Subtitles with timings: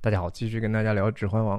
[0.00, 1.58] 大家好，继续跟大家聊《指环王》。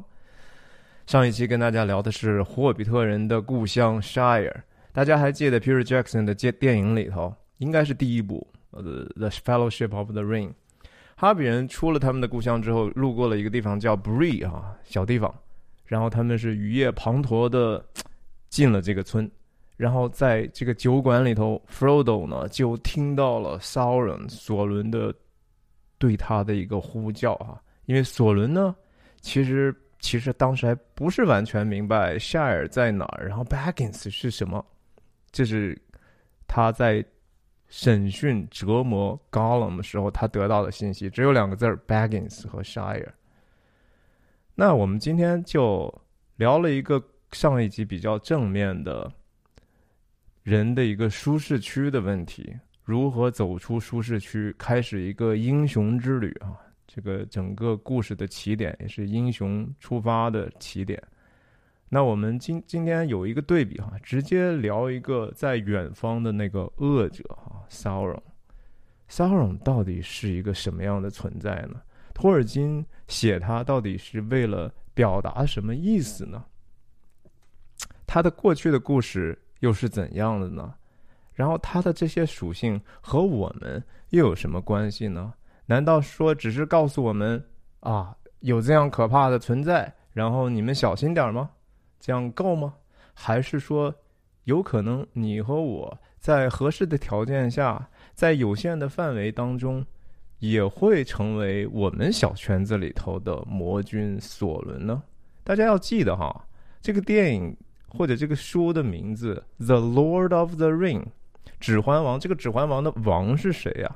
[1.05, 4.55] 上一期跟大家聊的是霍比特人的故乡 Shire。
[4.93, 8.47] 大家还记得 Peter Jackson 的电电影里头，应该是第一部
[8.77, 10.47] 《呃 The Fellowship of the Ring》。
[11.17, 15.33] 哈比人出了他们的故乡之后，路过了一个地方叫 Bree 啊，小地方。
[15.83, 17.85] 然后他们是雨夜滂沱的
[18.47, 19.29] 进了这个村。
[19.75, 25.13] 然后在这个酒馆里头，Frodo 呢就听到了 Sauron 索伦的
[25.97, 28.75] 对他的一个呼叫啊，因为索伦呢，
[29.19, 34.63] 其实其实当时还不是完全明白夏尔在哪儿，然后 Baggins 是什么，
[35.31, 35.75] 这是
[36.47, 37.03] 他在
[37.67, 43.09] 审讯折磨 Gollum 的时候他得到的信息，只有两个字儿 Baggins 和 Shire。
[44.53, 45.91] 那我们今天就
[46.35, 49.11] 聊了一个上一集比较正面的。
[50.43, 56.53] 人的一个舒适区的问题，如何走出舒适区，开始一个英雄之旅啊？
[56.91, 61.01] 这个整个故事的起点也是英雄出发的起点。
[61.87, 68.19] 那我们今今天有一个对比哈，直接聊一个在远方的那个恶者哈，Sauron。
[69.07, 71.79] Sauron 到底是一个什么样的存在呢？
[72.13, 76.43] 托尔金写他到底是为了表达什么意思呢？
[78.07, 79.37] 他的过去的故事。
[79.59, 80.73] 又是怎样的呢？
[81.33, 85.33] 然后他的这些属性和我们又有什么关系呢？
[85.69, 87.45] 难道说只是告诉我们
[87.81, 91.51] 啊，有这样可怕的存在，然后你们小心点吗？
[91.99, 92.73] 这样够吗？
[93.13, 93.93] 还是说，
[94.45, 99.85] 有可能你和我在合适的条件下，在有限的范围当中，
[100.39, 105.03] 也会成为我们小圈子里头的魔君索伦呢？
[105.43, 106.43] 大家要记得哈，
[106.81, 107.55] 这个电影。
[107.91, 111.01] 或者这个书的名字《The Lord of the Ring》，
[111.59, 112.19] 指环王。
[112.19, 113.95] 这个指环王的王是谁呀？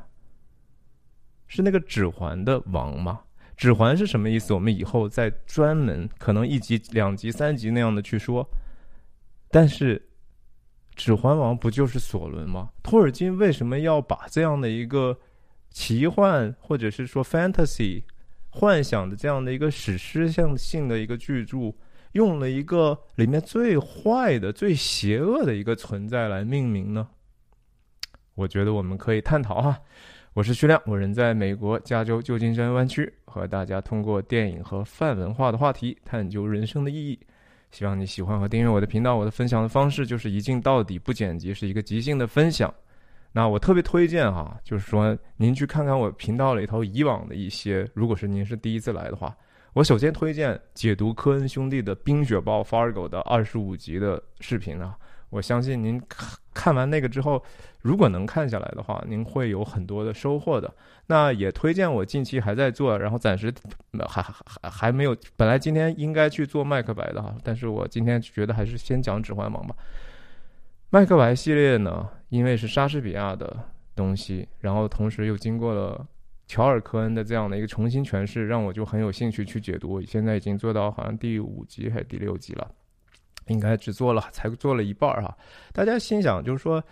[1.55, 3.21] 是那个指环的王吗？
[3.55, 4.55] 指环是什么意思？
[4.55, 8.43] 我们以后再专门可能一集、两集、三集那样的去说。
[9.51, 10.09] 但是，
[10.95, 12.71] 指环王不就是索伦吗？
[12.81, 15.15] 托尔金为什么要把这样的一个
[15.69, 18.03] 奇幻或者是说 fantasy
[18.49, 21.75] 幻想的这样的一个史诗性性的一个巨著？
[22.13, 27.07] 用了一个里面最坏的、最邪恶的一个存在来命名呢？
[28.33, 29.79] 我觉得我们可以探讨哈。
[30.35, 37.19] 我是徐亮，我人在美国加州旧金山湾区，和大家通过电影和泛文化的话题探究人生的意义。
[37.69, 39.15] 希望你喜欢和订阅我的频道。
[39.15, 42.73] 我的分享的方式就是一镜到底，不剪辑，是一个即兴的分享。
[43.31, 49.37] 那我特别推荐哈，就是说您去看看我频道里头以往的一些，如果是您是第一次来的话。
[49.73, 54.97] 我首先推荐解读科恩兄弟的《冰雪暴》Fargo 的二十五集的视频啊！
[55.29, 57.43] 我相信您看看完那个之后，
[57.83, 60.73] 如果能看下来的话，您会有很多的收获的。
[61.05, 63.53] 那也推荐我近期还在做，然后暂时
[64.09, 65.15] 还还还没有。
[65.35, 69.75] 本来今天应该去做麦克白的哈，但是我今天觉得还是先讲《指环王》吧。
[70.89, 73.55] 麦克白系列呢，因为是莎士比亚的
[73.95, 76.07] 东西，然后同时又经过了。
[76.45, 80.01] 乔尔·科恩的这样的一个重新诠释，让我就很有兴趣去解读。
[80.01, 82.69] 现在已经做到好像第五集还是第六集了，
[83.47, 85.35] 应该只做了才做了一半儿哈。
[85.71, 86.83] 大家心想，就是说，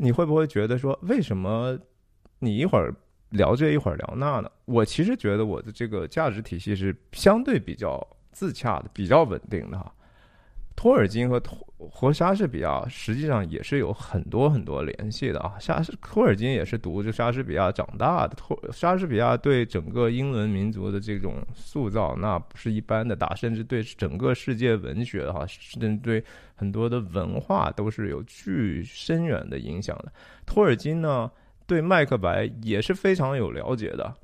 [0.00, 1.78] 你会不会觉得说，为什么
[2.38, 2.94] 你一会儿
[3.30, 4.50] 聊这一会儿聊那呢？
[4.64, 9.94] 我其实觉得我的这个价值体系是相对比较自洽的，比较稳定的哈。
[10.76, 11.58] 托尔金和托
[11.90, 15.54] 和莎士比亚实际上也是有很多很多联系的啊。
[15.58, 26.24] 莎士托尔金也是读着莎士比亚长大的，托莎士比亚对整个英伦民族的这种塑造那不是一般的大，甚至对整个世界文学哈，甚至对
[26.54, 30.12] 很多的文化都是有巨深远的影响的。
[30.44, 31.30] 托尔金呢，
[31.66, 34.14] 对麦克白也是非常有了解的，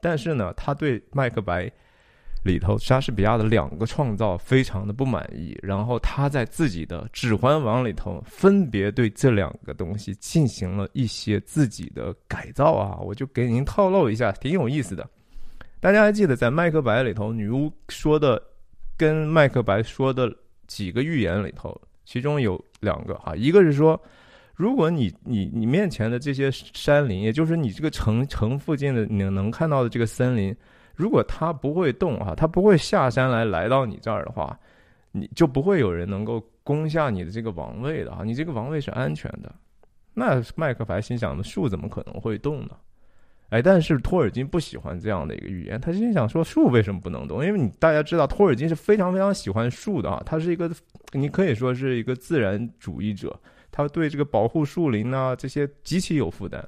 [0.00, 1.70] 但是呢，他对麦克白。
[2.42, 15.06] 里头，莎士比亚的两个创造非常的不满意，然后他在自己的《指环王》里头分别对这两个东西进行了一些自己的改造啊，我就给您透露一下，挺有意思的。
[15.80, 18.42] 大家还记得在《麦克白》里头，女巫说的
[18.96, 20.34] 跟麦克白说的
[20.66, 24.00] 几个预言里头，其中有两个哈，一个是说，
[24.54, 30.56] 如果你你你面前的这些山林，也就是你这个城城附近的你能看到的这个森林。
[30.94, 34.58] 如果他不会动啊，他不会下山来来到你这儿的话，
[35.12, 39.54] 你就不会有人能够攻下你的这个王位的啊，你这个王位是安全的。
[40.12, 42.76] 那麦克白心想的树怎么可能会动呢？
[43.48, 47.44] 哎，但是托尔金不喜欢这样的一个预言，他心想说树为什么不能动？
[47.44, 50.70] 因为你大家知道托尔金是非常非常喜欢树的啊，他是一个
[51.12, 53.36] 你可以说是一个自然主义者，
[53.72, 56.64] 他对这个保护树林啊这些极其有负担。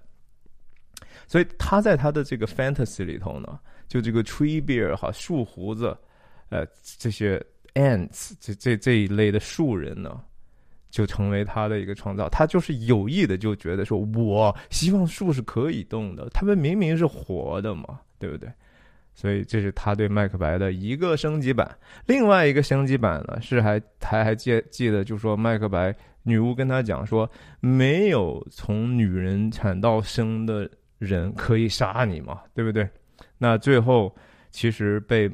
[1.28, 5.96] 所以他在他的这个 fantasy 里头呢，就这个 tree bear 哈树胡子，
[6.48, 6.66] 呃，
[6.98, 7.42] 这些
[7.74, 10.20] ants 这这这一类的树人呢，
[10.90, 12.28] 就成为他的一个创造。
[12.28, 18.50] 他就是有意的就觉得说，我希望树是可以动的，他们明明是活的嘛，对不对？
[19.14, 21.70] 所以这是他对麦克白的一个升级版。
[22.06, 27.30] 另外一个升级版呢，是还还还记记得，就说麦克白女巫跟他讲说，
[27.60, 30.66] 没有从女人产到生的
[30.98, 32.88] 人可以杀你嘛，对不对？
[33.42, 34.14] 那最后
[34.52, 35.28] 其实被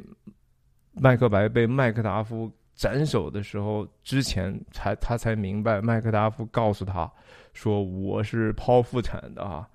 [0.95, 7.11] 麦克白被麦克达夫斩首的时候，之前才他才明白，麦克达夫告诉他
[7.53, 9.69] 说我是剖腹产的啊。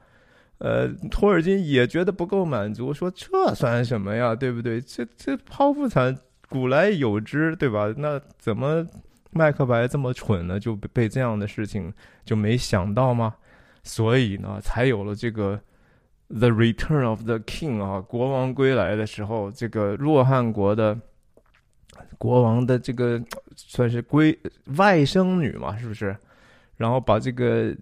[0.58, 4.82] 呃，托尔金也觉得不够满足，说这算什么呀，对不对？
[4.82, 6.18] 这这剖腹产
[6.50, 7.94] 古来有之，对吧？
[7.98, 8.84] 那怎么
[9.30, 10.60] 麦克白这么蠢呢？
[10.60, 11.94] 就被这样的事情
[12.26, 13.36] 就没想到吗？
[13.84, 15.56] 所以呢，才有了这个
[16.36, 21.00] 《The Return of the King》啊，国王归来的时候，这个洛汉国的
[22.18, 23.22] 国王的这个
[23.56, 24.38] 算是归
[24.78, 26.18] 外甥女嘛，是不是？
[26.76, 27.76] 然后把这个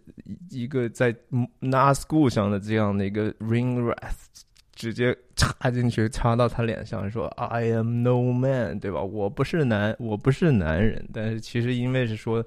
[0.49, 1.15] 一个在
[1.61, 4.27] NASCU 上的这样的一个 ring wrath
[4.73, 9.01] 直接插进去，插到他脸上，说 I am no man，对吧？
[9.01, 11.07] 我不是男，我不是男人。
[11.13, 12.45] 但是其实因为是说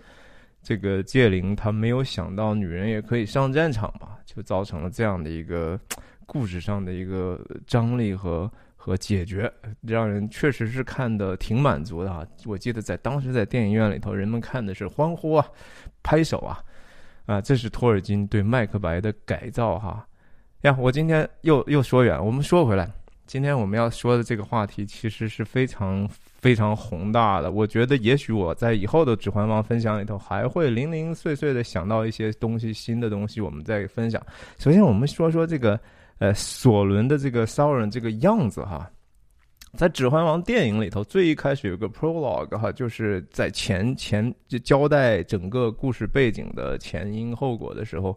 [0.65, 5.79] 这个戒灵他没有想到女人也可以上战场嘛，就造成了这样的一个
[6.27, 8.51] 故事上的一个张力和。
[8.77, 9.51] 和解决，
[9.81, 12.23] 让人确实是看的挺满足的哈。
[12.45, 15.47] 我记得在当时在电影院里头，人们看的是欢呼啊，
[16.03, 16.63] 拍手啊，
[17.25, 20.07] 啊，这是托尔金对麦克白的改造哈。
[20.65, 22.87] 呀，我今天又又说远了，我们说回来，
[23.25, 26.07] 今天我们要说的这个话题其实是非常
[26.45, 27.51] 非常宏大的。
[27.51, 34.21] 我觉得也许我在以后的《指环王》分享里头还会零零碎碎的想到一些东西，新的东西我们再分享。
[34.59, 35.81] 首先，我们说说这个。
[36.19, 38.89] 呃，索伦的这个 Sauron 这个样子哈，
[39.77, 48.17] 在《指环王》电影里头，最一开始有个 prologue 哈，就是在前前就交代整个故事背景的前因后果的时候，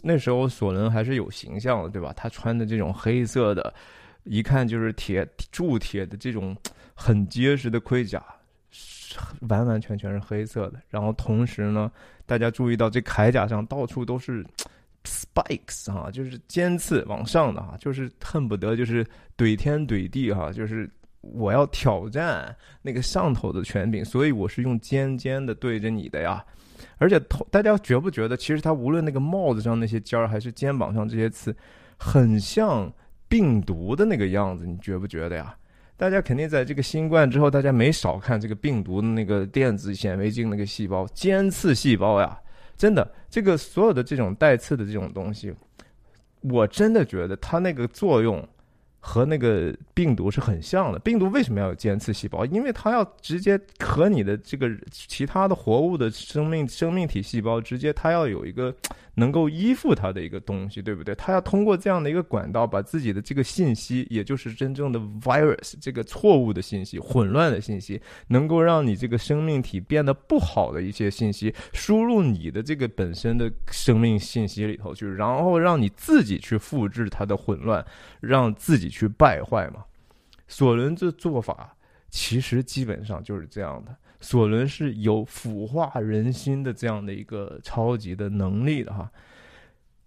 [0.00, 2.12] 那时候索伦还是有形象的，对吧？
[2.16, 3.74] 他穿的这种黑色的，
[4.28, 6.56] 一看就是铁铸铁的这种
[6.94, 8.22] 很结实的盔甲，
[9.48, 10.80] 完完全全是黑色的。
[10.88, 11.90] 然后同时呢，
[12.26, 14.46] 大家注意到这铠甲上到处都是。
[15.04, 19.02] spikes 哈，就是尖刺往上的哈，就是恨不得就是
[19.38, 20.90] 怼天怼地哈，就是
[21.22, 26.44] 我要挑战那个上头的权柄，所以我是用尖尖的对着你的呀。
[26.98, 31.56] 而且头，大家觉不觉得，其实他无论那个帽子上那些尖儿，还是肩膀上这些刺，
[31.96, 32.92] 很像
[33.28, 35.54] 病毒的那个样子，你觉不觉得呀？
[35.96, 42.38] 大家肯定在这个新冠之后，大家没少看这个病毒的那个电子显微镜那个细胞，尖刺细胞呀。
[42.76, 45.52] 真的，这个所有的这种带刺的这种东西，
[46.42, 48.46] 我真的觉得它那个作用。
[49.00, 50.98] 和那个病毒是很像的。
[50.98, 52.44] 病毒为什么要有尖刺细胞？
[52.44, 58.74] 因为它要直接和你的这个其他的活物的生命生命体细胞直接，它要有一个
[59.18, 61.14] 能够依附它的一个东西，对不对？
[61.14, 77.86] 它要通过这样的一个管道，把自己的这个信息，也就是真正的 virus 这个错误的信息、混乱的信息，能够让你这个生命体变得不好的一些信息输入你的这个本身的生命信息里头去，然后让你自己去复制它的混乱，
[78.20, 78.88] 让自己。
[78.88, 79.84] 去败坏嘛？
[80.48, 81.76] 索伦这做法
[82.08, 83.94] 其实基本上就是这样的。
[84.20, 89.10] 索伦是有腐化人心的这样的一个超级的能力的哈。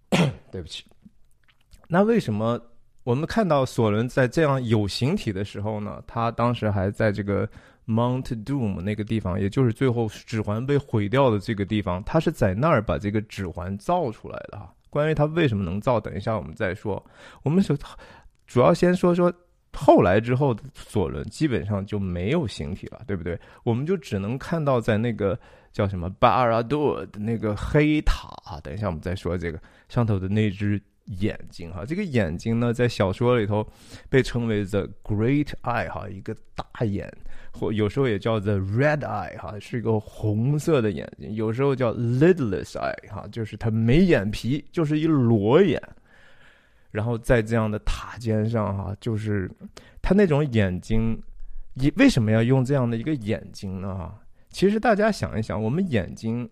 [0.51, 0.86] 对不起，
[1.88, 2.60] 那为什么
[3.03, 6.03] 我们看到索伦在这样有形体的时候呢？
[6.06, 7.48] 他当时还在这个
[7.88, 14.74] Mount Doom 那个地方，也就是最后指环被毁掉的这个地方，他是在那儿把这个指环造出来的哈。
[14.89, 17.03] 关于他为什么能造，等一下我们再说。
[17.44, 17.75] 我们首。
[18.46, 19.34] 主要先说说
[19.74, 23.40] 后来之后的索伦，基本上就没有形体了，对不对？
[23.63, 25.38] 我们就只能看到在那个
[25.72, 29.60] 叫什么巴尔多的那个黑塔啊，等一下我们再说这个
[29.90, 30.80] 上头的那只
[31.20, 33.66] 眼睛哈，这个眼睛呢，在小说里头
[34.10, 37.12] 被称为 the great eye 哈，一个大眼，
[37.51, 45.82] 或有时候也叫 the red eye 哈，是一个红色的眼睛，有时候叫 lidless eye 哈，就是它没眼皮，就是一裸眼。
[46.92, 49.50] 然后在这样的塔尖上，哈，就是
[50.02, 51.18] 他那种眼睛，
[51.76, 54.14] 为为什么要用这样的一个眼睛呢？
[54.50, 56.50] 其实大家想一想，我们眼睛，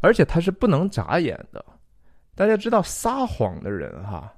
[0.00, 1.64] 而且他是不能眨眼的。
[2.36, 4.32] 大家知道撒谎的人，哈，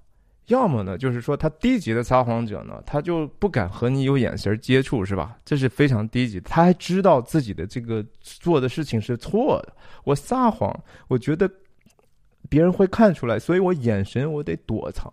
[0.47, 5.37] 要么呢，就是说他低级的撒谎者呢，他就不敢和你有眼神接触，是吧？
[5.45, 6.41] 这是非常低级。
[6.41, 9.75] 他还知道自己的这个做的事情是错的。
[10.05, 10.75] 我撒谎，
[11.09, 11.51] 我觉得。
[12.49, 15.13] 别人会看出来，所以我眼神我得躲藏。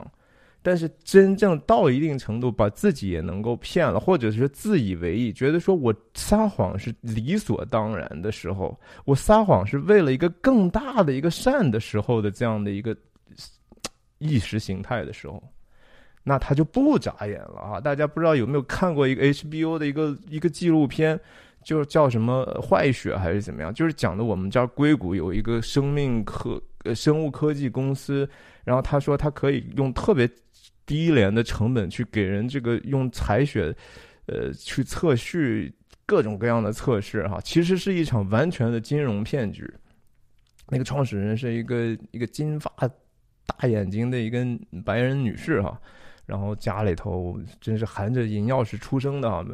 [0.66, 12.96] 但是真正到一定程度，把自己也能够骗了，或者是自以为意，觉得说我撒谎是理所当然的时候，我撒谎是为了一个更大的一个善的时候的这样的一个
[14.20, 15.44] 意识形态的时候，
[16.24, 17.82] 那他就不眨眼了啊！
[17.82, 21.20] 大家不知道有没有看过一个 HBO 的一个一个纪录片，
[21.62, 23.74] 就是叫什么坏血还是怎么样？
[23.74, 28.30] 就是讲的我们这儿硅谷有一个生命科呃生物科技公司，
[28.64, 30.30] 然后他说他可以用特别。
[30.86, 33.74] 低廉的成本去给人这个用采血，
[34.26, 35.74] 呃，去测序
[36.06, 39.66] 各种各样的测试哈，其实是一场完全的金融骗局。
[40.68, 42.70] 那个创始人是一个一个金发
[43.46, 44.46] 大眼睛的一个
[44.84, 45.80] 白人女士哈，
[46.26, 49.46] 然后家里头真是含着银钥匙出生的，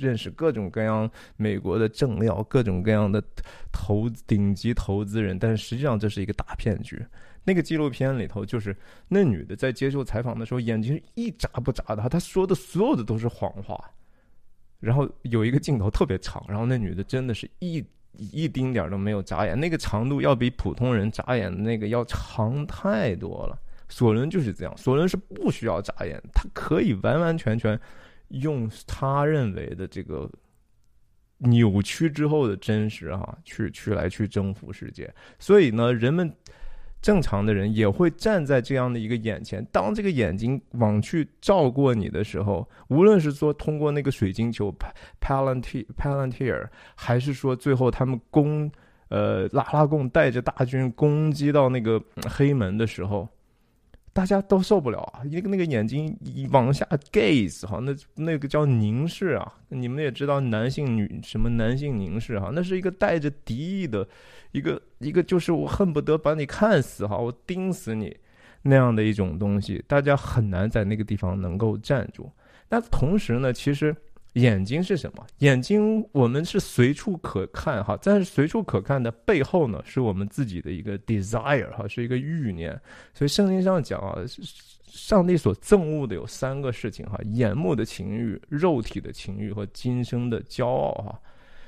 [0.00, 3.22] 认识各种各样美国的政要，各种各样的
[3.70, 7.04] 投顶级投资人，但实际上这是一个大骗局。
[7.44, 13.78] 那个纪录片里头，就是那女的在接受采访的时候，眼睛一眨不眨的，她说的所有的都是谎话。
[14.80, 17.84] 然后有一个镜头特别长，然后那女的真的是一
[18.16, 23.58] 一丁点儿都没有眨眼，那个长度要比普通人眨眼的那个要长太多了。
[23.88, 27.78] 索伦就是这样，索伦是不需要眨眼，他可以完完全全
[28.28, 30.30] 用他认为的这个
[31.38, 35.12] 扭曲之后的真实哈，去去来去征服世界。
[35.38, 36.32] 所以呢，人们。
[37.02, 44.74] 正常的人也会站在这样的一个眼前，当这个眼睛往去照过你的时候，无论是说通过那个水晶球
[45.20, 48.68] Palantir Palantir，还是说最后他们攻
[49.08, 53.28] 呃拉拉贡带着大军攻击到那个黑门的时候。
[54.16, 55.20] 大家都受不了啊！
[55.30, 56.16] 一个那个眼睛
[56.50, 59.52] 往下 gaze 哈，那那个叫凝视啊。
[59.68, 64.08] 你们也知道，男性女什么男性凝视哈，那是一个带着敌意的，
[64.52, 68.16] 一个一个就是我恨不得把你看死哈，我盯死你
[68.62, 69.84] 那样的一种东西。
[69.86, 72.32] 大家很难在那个地方能够站住。
[72.70, 73.94] 那同时呢，其实。
[74.36, 75.26] 眼睛是什么？
[75.38, 82.78] 眼睛我们是随处可看哈，但是随处可看的背后呢，是我们自己的一个 desire 哈，是一个欲念。
[83.14, 84.16] 所以圣经上讲啊，
[84.86, 91.18] 上帝所憎恶的有三个事情哈：眼目的情欲、肉体的情欲和今生的骄傲哈。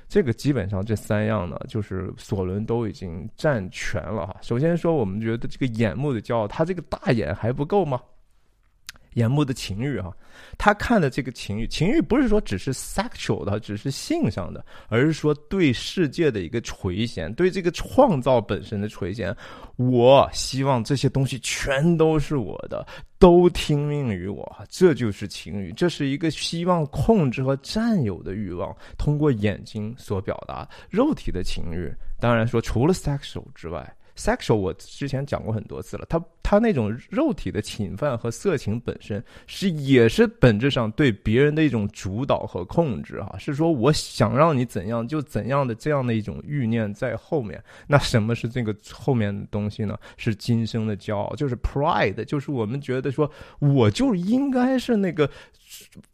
[0.07, 4.37] 这个基本上这三样呢，就是索伦都已经占全了哈。
[4.43, 8.01] 首先说，我们觉得这个眼目的骄傲，他这个大眼还不够吗？
[9.15, 10.15] 眼目的情欲哈，
[10.57, 19.35] 他看的这个情欲，情欲不是说只是 sexual 的，只是性上的，而是说对世界的一个垂涎，对这个创造本身的垂涎。
[19.77, 22.87] 我希望这些东西全都是我的，
[23.19, 31.93] 都听命于我，这就是情欲，这是一个希望控制和占有的欲望，通过眼睛所表达肉体的情欲。
[32.21, 33.95] 当然说，除了 sexual 之外。
[34.19, 47.63] Sexual 我之前讲过很多次了，他他那种肉体的侵犯和色情本身是也是本质上对别人的一种主导和控制哈，是说我想让你怎样就怎样的这样的一种欲念在后面。
[47.87, 49.97] 那什么是这个后面的东西呢？
[50.17, 55.31] 是今生的骄傲，就是 pride，就是我们觉得说我就应该是那个。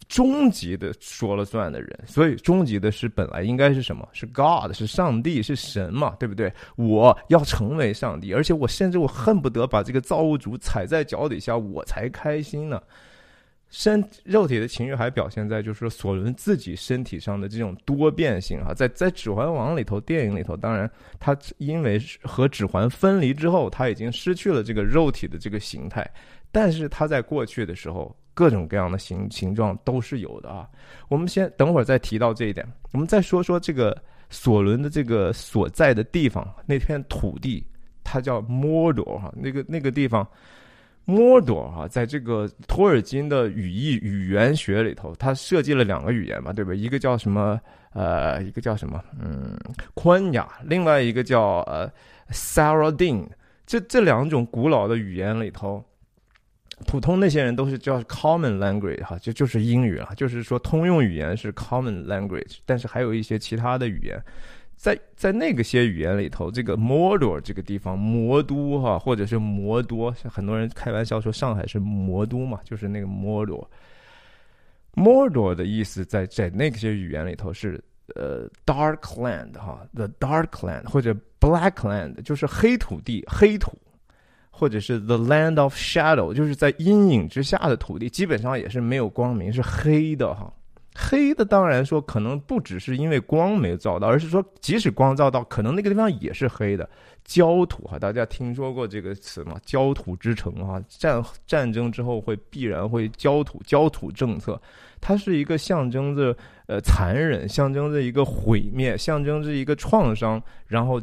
[0.09, 4.09] 终极的说了算的人，所以终极的是本来应该是什么？
[4.13, 6.53] 是 God，是上帝，是神嘛，对不对？
[6.77, 12.83] 我要成为上帝，而且我甚至我恨不得把这个造物主踩在脚底下，我才开心呢。
[13.71, 26.09] 身肉体的情欲还表现在就是说索伦自己身体上的这种多变性啊，在在《指环王》里头，电影里头，当然他因为和指环分离之后，他已经失去了这个肉体的这个形态，
[26.53, 28.15] 但是他在过去的时候。
[28.35, 30.69] 各种各样的形形状都是有的啊！
[31.09, 32.67] 我们先等会儿再提到这一点。
[32.91, 33.97] 我们再说说这个
[34.29, 37.65] 索伦的这个所在的地方，那片土地，
[38.03, 39.33] 它叫摩朵哈。
[39.37, 40.27] 那个那个地方，
[41.05, 46.75] 摩朵哈，在这个托尔金的语义语言学里头，他设计了两个语言嘛，对吧？
[46.75, 47.61] 一个叫什么？
[47.93, 49.01] 呃，一个叫什么？
[49.21, 49.57] 嗯，
[49.95, 50.49] 宽雅。
[50.65, 51.89] 另外一个叫呃
[52.29, 53.31] s a r a d i n
[53.65, 55.85] 这这两种古老的语言里头。
[56.87, 64.23] 普通那些人都是叫 common language 哈，就就是英语啊，就是说通用语言是 common language，但是还有一些其他的语言，
[64.77, 73.65] 在在那个些语言里头，这个 m o d o r 这个地方，魔都哈，或者是魔多，很多人开玩笑说上海是魔都嘛，就是那个 m o d o r。
[74.97, 77.83] m o d o r 的意思在在那些语言里头是
[78.15, 83.77] 呃 dark land 哈，the dark land 或者 black land，就是黑土地，黑土。
[84.57, 90.53] 或者是 the land of shadow，就是在阴影之下的土地，基本上也是没有光明，是黑的哈。
[90.97, 96.89] 黑的当然说可能不只是因为光没照到，而是说即使光照到，可能那个地方也是黑的。
[97.25, 99.57] 焦土哈，大家听说过这个词吗？
[99.65, 104.61] 焦土之城啊，战战争之后会必然会焦土，焦土政策，
[105.01, 106.37] 它是一个象征着
[106.69, 111.03] 呃残忍，象征着一个毁灭，象征着一个创伤，然后。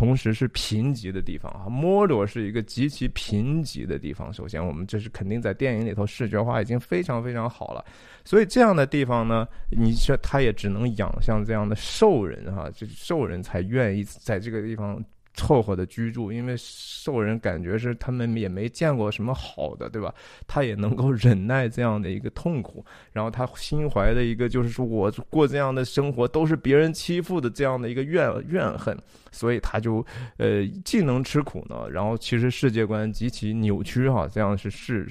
[0.00, 4.32] 同时是贫瘠的地方啊，摩多是一个极其贫瘠的地方。
[4.32, 7.84] 首先，我们这是肯定在电影里头视觉化已经非常非常好了。
[8.24, 15.04] 所以这样的地方呢，你说他也只能养像这样的兽人哈，这兽人才愿意在这个地方。
[15.40, 20.14] 凑合的居住，因为兽人感觉是他们也没见过什么好的，对吧？
[20.46, 28.94] 他也能够忍耐这样的一个痛苦，然后他心怀的一个就是说我过这样的生活都是别人欺负的这样的一个怨怨恨，
[29.32, 30.04] 所以他就
[30.36, 35.08] 呃既能吃苦呢，然后其实世界观极其扭曲哈，这样是是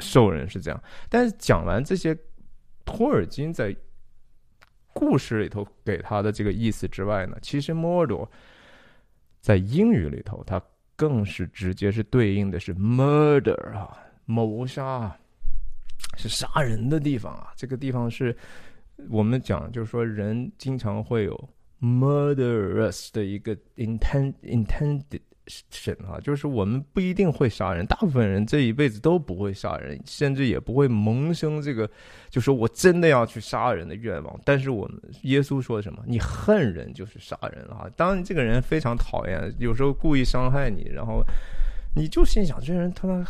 [0.00, 0.78] 兽人是这样。
[1.08, 2.14] 但是讲完这些
[2.84, 3.74] 托尔金在
[4.92, 8.30] 故事里头给他的这个意思之外呢，其实摩尔多。
[9.44, 10.58] 在英语里头，它
[10.96, 15.14] 更是直接是对应的是 murder 啊，谋杀，
[16.16, 17.52] 是杀人的地方啊。
[17.54, 18.34] 这个地方是
[19.10, 25.20] 我们讲，就是说人经常会有 murderous 的一个 intent intended。
[25.70, 31.88] 神啊，就是我们不一定会杀人，大部分人这一辈子都不会杀人，甚至也不会萌生这个，
[32.30, 34.40] 就说我真的要去杀人的愿望。
[34.42, 36.02] 但是我们耶稣说什么？
[36.06, 37.86] 你恨人就是杀人啊！
[37.94, 41.22] 当你这个人非常讨厌，有时候故意伤害你，然后
[41.94, 43.22] 你就心想，这人他妈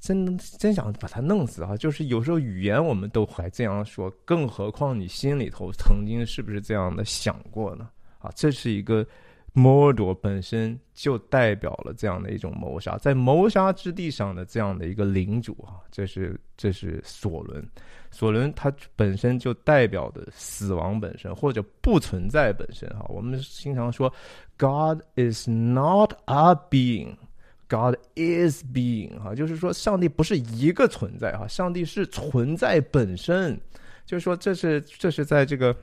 [0.00, 1.76] 真真想把他弄死啊！
[1.76, 7.88] 就是有时候语言我们都还这样说，更何况你心里头曾经是不是这样的想过呢？
[8.18, 9.06] 啊，这是一个。
[9.54, 17.64] Mordor 本身就代表了这样的一种谋杀，在谋杀之地上的这样的一个领主啊，这是这是索伦，
[18.10, 23.06] 索伦他本身就代表的死亡本身或者不存在本身哈。
[23.08, 24.12] 我们经常说
[24.58, 33.56] ，God is not a being，God is being 哈，就是说上帝不是一个存在哈，上帝是存在本身，
[34.04, 35.76] 就是说这是这是在这个。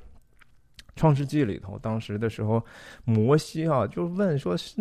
[0.95, 2.63] 创世纪里头，当时的时候，
[3.05, 4.75] 摩西啊就问说：“是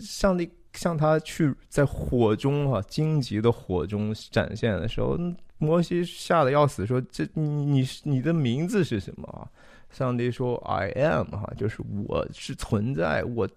[0.00, 5.16] 上帝向他去在火中啊荆棘的火中展现的时候，
[5.58, 9.46] 摩西吓得要死，说：‘这你你的名字是什么啊？’
[9.90, 13.48] 上帝说：‘I am 哈，就是我是存在，我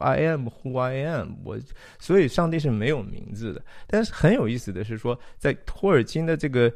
[0.00, 1.58] I am who I am。’我
[1.98, 3.62] 所以上帝是没有名字的。
[3.86, 6.72] 但是很有意思的是说，在托尔金的这个。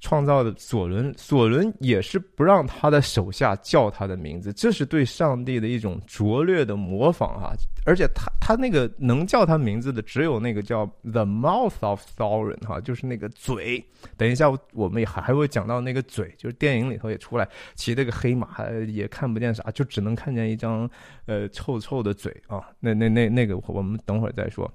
[0.00, 7.52] 创造的索伦，索伦也是不让他的手下叫他的名字，这是对上帝的一种拙劣的模仿哈。
[7.86, 13.82] 而且他他那个能叫他名字的，只有那个叫 The Mouth of Thorin 哈，就是那个嘴。
[14.16, 18.48] 等一下，我们也还还会讲到那个嘴，就是电影里头也出来骑那个黑马，
[18.88, 20.88] 也看不见啥，就只能看见一张
[21.26, 22.68] 呃臭臭的嘴啊。
[22.80, 24.70] 那那那那个我们等会儿再说。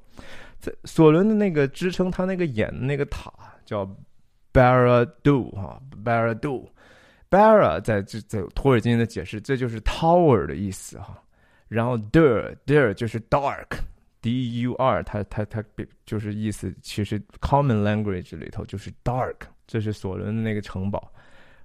[0.59, 3.31] 在索伦的那个支撑他那个眼的那个塔
[3.65, 3.89] 叫。
[4.55, 6.65] B a r a d o 哈 b a r a d o
[7.27, 11.21] b a r a 在这在托尔金的解释，这就是 tower 的意思哈。
[11.67, 15.61] 然后 Dur，Dur 就是 dark，D U R，它它它
[16.05, 19.35] 就是意思，其实 common language 里头就是 dark，
[19.67, 21.11] 这是索伦的那个城堡，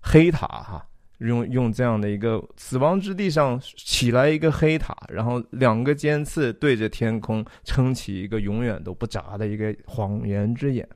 [0.03, 0.85] 黑塔哈，
[1.19, 10.89] 用用这样的一个死亡之地上起来一个黑塔，然后两个尖刺对着天空，撑起一个永远都不眨的一个谎言之眼。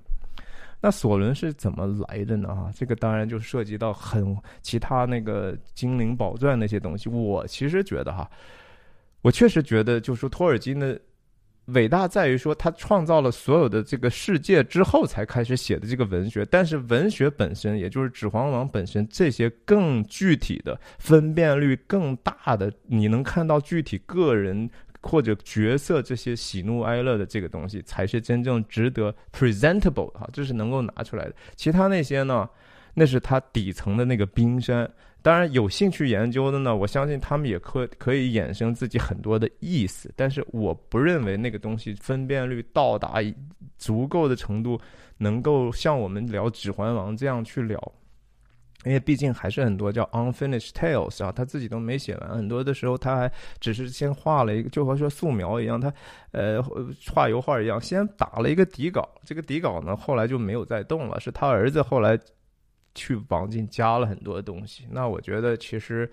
[0.87, 2.55] 那索伦是怎么来的呢？
[2.55, 7.09] 哈，这个当然就涉及到很其他那个精灵宝钻那些东西。
[7.09, 8.31] 我其实觉得哈，
[9.23, 11.01] 我确实觉得，就是说托尔金的
[11.69, 16.45] 伟大在于说他创造了所有的这个世界之后才开始写的这个文学。
[16.51, 24.69] 但是文学本身，也就是《指环王》本身，这些更具体的、分辨率更大的，你能看到具体个人。
[25.05, 31.35] 或者角色这些喜怒哀乐的这个东西，才是真正值得 presentable 哈，这是能够拿出来的。
[31.55, 32.49] 其他那些呢，
[32.95, 34.91] 那是它底层的那个冰山。
[35.21, 40.13] 当然，有兴趣研究的呢，我相信他们也可可以衍生自己很多的意思。
[40.15, 43.15] 但是，我不认为那个东西分辨率到达
[43.79, 44.79] 足够的程度，
[45.17, 47.93] 能够像我们聊《指环王》这样去聊。
[48.85, 52.37] 因为毕竟还是很多叫 unfinished tales 啊，他自己都没写完。
[52.37, 55.93] 很多的时候他还只是先画了一个，就和说素描一样，他
[56.33, 56.63] 呃
[57.13, 59.09] 画油画一样，先打了一个底稿。
[59.25, 62.19] 这个底稿呢，后来就没有再动了，是他儿子后来
[62.95, 64.87] 去往进加了很多东西。
[64.91, 66.11] 那我觉得其实。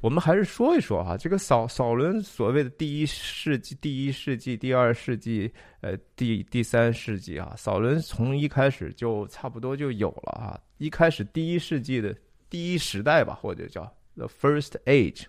[0.00, 10.56] 我们还是说一说哈，这个扫扫伦所谓的第一世纪、第一世纪、第二世纪、呃，第第三世纪啊，扫伦从一开始就差不多就有了啊。
[10.78, 12.14] 一开始第一世纪的
[12.48, 15.24] 第一时代吧，或者叫 The First Age。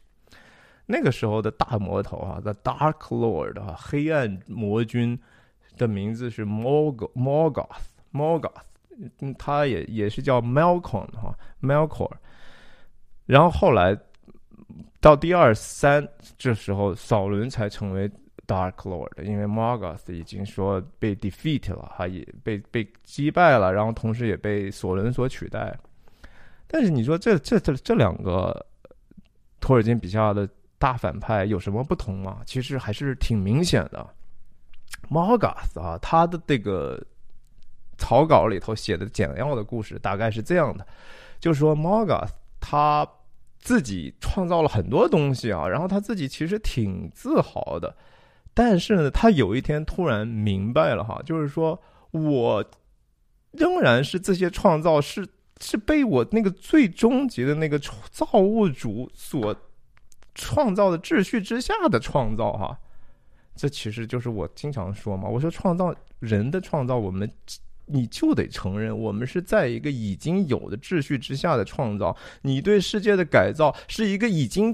[0.86, 5.20] 那个时候的大魔头啊，The Dark Lord 啊，黑暗魔君
[5.78, 7.12] 的名字是 Morgoth
[8.12, 8.62] Morgoth，
[9.20, 12.12] 嗯，他也也是叫 Malcolm 哈，Malcolm。
[13.28, 13.96] 然后后来
[15.00, 16.08] 到第二三
[16.38, 18.10] 这时候，扫伦才成为
[18.50, 25.78] Dark Lord，因为 Morgoth 已经说被 defeat 了哈，也被被击败了，然后同时也被索伦所取代。
[26.68, 28.66] 但是你说这这这这两个
[29.60, 30.50] 托尔金笔下的。
[30.82, 32.38] 大反派有什么不同吗？
[32.46, 34.08] 其实还是挺明显的。
[35.10, 36.98] Morgoth 啊，他的这个
[37.98, 40.88] 草稿里头写的简要的故事大概是这样的：，
[41.38, 42.30] 就是说 Morgoth
[42.62, 43.06] 他
[43.58, 47.94] 自己创造了很多东西啊，然后他自己其实挺自豪的。
[48.60, 52.66] 但是呢，他有一天突然明白了哈，就是说我
[53.52, 55.26] 仍然是这些创造是
[55.62, 57.80] 是被我那个最终极的那个
[58.12, 59.56] 造物主所。
[60.36, 62.78] 创造的秩序之下的创造，哈，
[63.58, 65.28] 这其实就是我经常说嘛。
[65.28, 67.30] 我说创造人的创造，我们
[67.86, 72.16] 你就得承认，我们是在一个已经有的秩序之下的创造。
[72.44, 74.74] 你对世界的改造是一个已经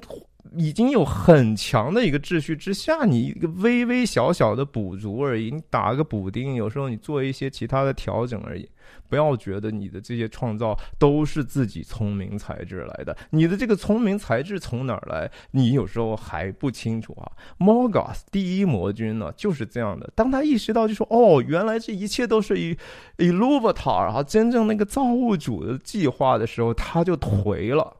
[0.55, 8.69] 已经有很强的一个秩序之下，你一个微微小小的补足而已，你打个补丁，有时候你做一些其他的调整而已。
[9.07, 15.29] 不要觉得你的这些创造都是自己聪明才智来的，你的这个聪明才智从哪儿来？
[15.51, 17.31] 你有时候还不清楚啊。
[17.59, 22.77] Morgoth 第一魔君呢就是这样的，当他意识到就说哦，原来这一切都是以
[23.17, 27.97] 以 Luvatar 啊，真正那个造物主的计划的时候，他就颓了。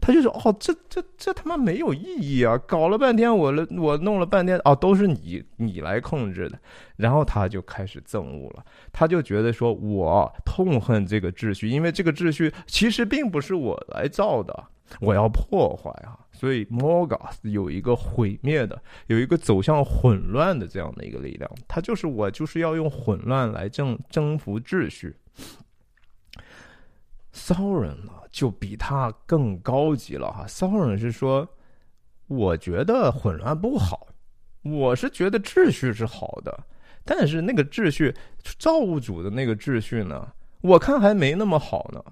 [0.00, 2.56] 他就说：“哦，这这这他妈没有意义啊！
[2.66, 6.58] 搞了半天，我了我弄了半天，哦，都是你你来控制的。”
[6.96, 14.64] 然后他就开始憎恶了，他就觉得说：“我痛恨这个秩序，因为这个秩序其实并不是我来造的，
[15.00, 25.16] 我要破坏啊！”所以 Morgoth 有一个毁灭的，有一个走向混乱的这样的一个力量，他就是我就是要用混乱来征征服秩序。
[27.36, 30.46] 骚人呢，就比他更高级了哈。
[30.46, 31.46] 骚人是说，
[32.26, 34.08] 我觉得混乱不好，
[34.62, 36.64] 我是觉得秩序是好的，
[37.04, 38.14] 但是那个秩序，
[38.58, 42.02] 造物主的那个秩序呢，我看还没那么好呢。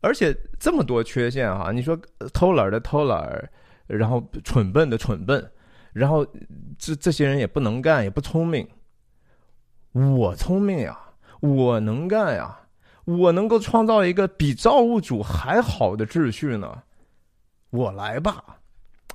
[0.00, 1.96] 而且这么多缺陷哈，你说
[2.32, 3.48] 偷懒的偷懒，
[3.86, 5.48] 然后蠢笨的蠢笨，
[5.92, 6.26] 然后
[6.76, 8.68] 这这些人也不能干，也不聪明。
[9.92, 10.98] 我聪明呀，
[11.40, 12.59] 我能干呀。
[13.18, 16.82] 我能够创造一个比造物主还好的秩序呢，
[17.70, 18.44] 我来吧，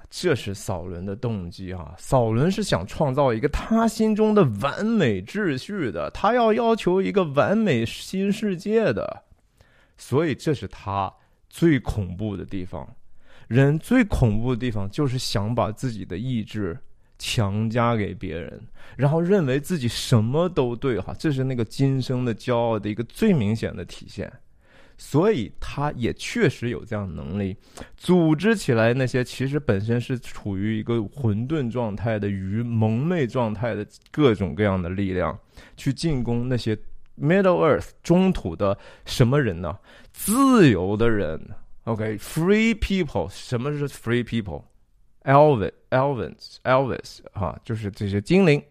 [0.10, 1.94] 这是扫伦的动机啊。
[1.98, 9.24] 扫伦是想创造一个他心中的完美秩序的，他要要求一个完美新世界的，
[9.98, 11.14] 所以这是他
[11.50, 12.88] 最恐怖的地方。
[13.48, 16.78] 人最恐怖的地方就是想把自己的意志。
[17.18, 18.62] 强加给别人，
[18.98, 24.32] 然后认为自己什么都对，哈，这是那个今生的骄傲的一个最明显的体现。
[24.98, 27.58] 所以，他也确实有这样的能力，
[27.98, 35.38] 组织起来那些其实本身是处于一个混沌状态的、与蒙昧状态的各种各样的力量，
[35.76, 36.74] 去进攻那些
[37.20, 39.78] Middle Earth 中土的什么人呢？
[40.14, 41.50] 自由的人
[41.84, 48.62] ，OK，Free people，什么是 Free People？Elvin，Elvis, Elvis，哈，就是这些精灵，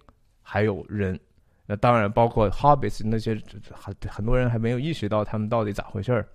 [0.43, 1.19] 还有人，
[1.67, 3.41] 那当然包括 Hobbits 那些，
[3.73, 6.29] 很很多人还没有意识到他们到底咋回事儿，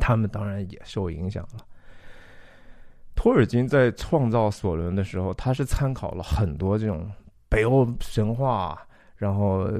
[0.00, 1.64] 他们当然也受影响了。
[3.14, 7.10] 托尔金在创造索伦的时候，他是参考了很多这种
[7.48, 8.80] 北欧神话，
[9.16, 9.70] 然后。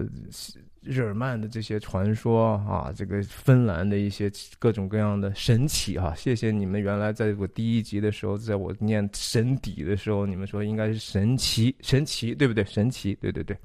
[0.82, 12.64] 日耳曼的这些传说啊，这个芬兰的一些各种各样的神奇哈，谢谢你们原来在我第一集的时候，在我念神底的时候，你们说应该是神奇神奇，对不对？
[12.64, 13.56] 神奇，对对对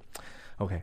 [0.57, 0.81] ，OK。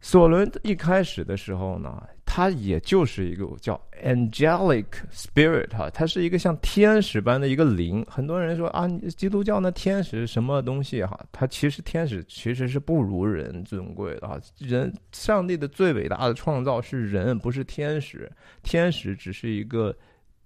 [0.00, 2.02] 索伦一开始的时候呢，
[2.34, 8.02] 他也就是一个叫 angelic spirit 哈，它是一个像天使般的一个灵。
[8.08, 11.26] 很多人说啊，基督教那天使什么东西哈？
[11.30, 14.40] 它其实天使其实是不如人尊贵的哈。
[14.56, 18.32] 人，上帝的最伟大的创造是人，不是天使。
[18.62, 19.94] 天使只是一个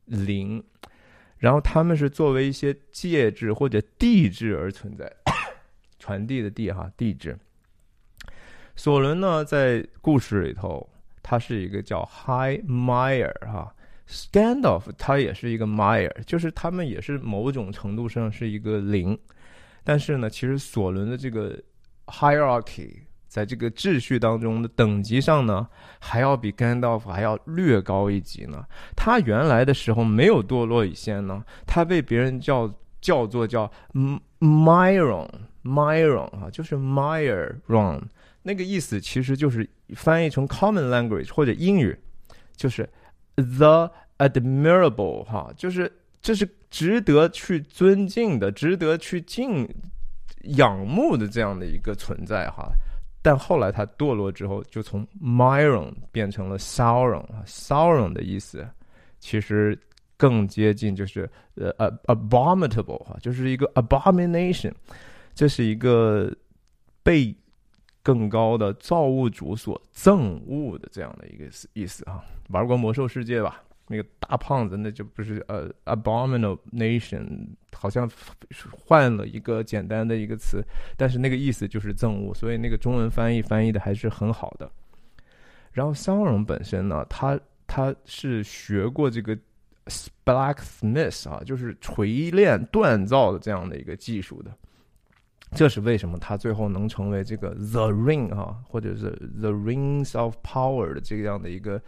[0.07, 0.61] 灵，
[1.39, 5.09] 然后他们是作为一些介质或者地质而存在，
[6.01, 7.39] 传递的地哈，地质。
[8.75, 10.85] 索伦呢，在故事里头，
[11.29, 13.75] 他是一个叫 High Mire 哈
[14.09, 19.19] ，Scandalf 他也是一个 Mire，就是他们也是某种程度上是一个零，
[19.83, 21.61] 但是呢，其实索伦的这个
[22.07, 22.93] hierarchy
[23.27, 25.67] 在这个秩序当中的等级上呢，
[25.99, 28.65] 还要比 Gandalf 还要略高一级呢。
[28.95, 33.69] 他原来的时候没有堕落以先呢，他被别人叫叫做叫
[34.39, 35.29] Myron
[35.65, 38.03] Myron 啊，就是 Myron，
[38.47, 41.99] 那个意思其实就是翻译成 Common Language 或者英语，
[42.55, 42.89] 就是
[43.35, 49.69] The Admirable 哈，就是这是值得去尊敬的，值得去敬
[50.43, 52.71] 仰慕的这样的一个存在哈。
[53.21, 58.65] 但后来他堕落之后，就从 Myron 变成了 Sauron 啊，Sauron 的意思
[59.19, 59.77] 其实
[60.17, 64.73] 更接近就是呃呃 abominable 哈，就是一个 abomination，
[65.35, 66.33] 这是一个
[67.03, 67.35] 被
[68.07, 72.23] 更高的造物主所憎恶的这样的一个意思啊。
[72.51, 73.61] 玩过魔兽世界吧？
[73.89, 78.09] 那个大胖子，那就不是呃，abomination，好像
[78.71, 80.63] 换了一个简单的一个词，
[80.97, 84.71] 但是那个意思就是憎恶，所以那个中文翻译翻译的还是很好的。
[85.73, 89.37] 然后桑荣本身呢，他他是学过这个
[90.25, 94.57] blacksmith 啊，就是锤炼锻造的这样的一个技术的。
[95.57, 101.83] 这是为什么他最后能成为这个 the ring 啊，或者是 the rings of power 的这样的一个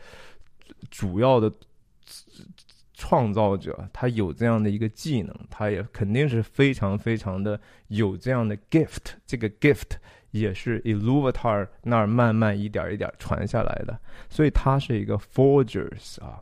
[0.90, 1.52] 主要的。
[3.00, 9.12] 创造者，他有这样的一个技能，他也肯定是非常非常的有这样的 gift。
[9.24, 9.92] 这个 gift
[10.32, 13.96] 也是 Iluvatar 那儿慢慢一点一点传下来的，
[14.28, 16.40] 所以他是一个 forgers 啊。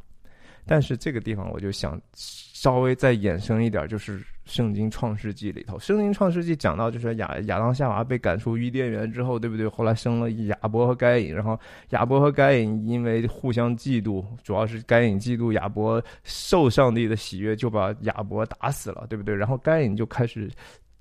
[0.65, 4.25] 但是这个地方我就想稍微再衍生一点，就是。
[4.47, 9.69] 圣经创世纪里头，圣经创世纪讲到就是亚亚当夏娃被赶出伊甸园之后，对不对？
[9.69, 11.59] 后来生了亚伯和该隐，然后
[11.91, 19.35] 亚伯和该隐因为互相嫉妒，主要是该隐嫉妒亚伯受上帝的喜悦，就把亚伯打死了，对不对？
[19.35, 20.51] 然后该隐就开始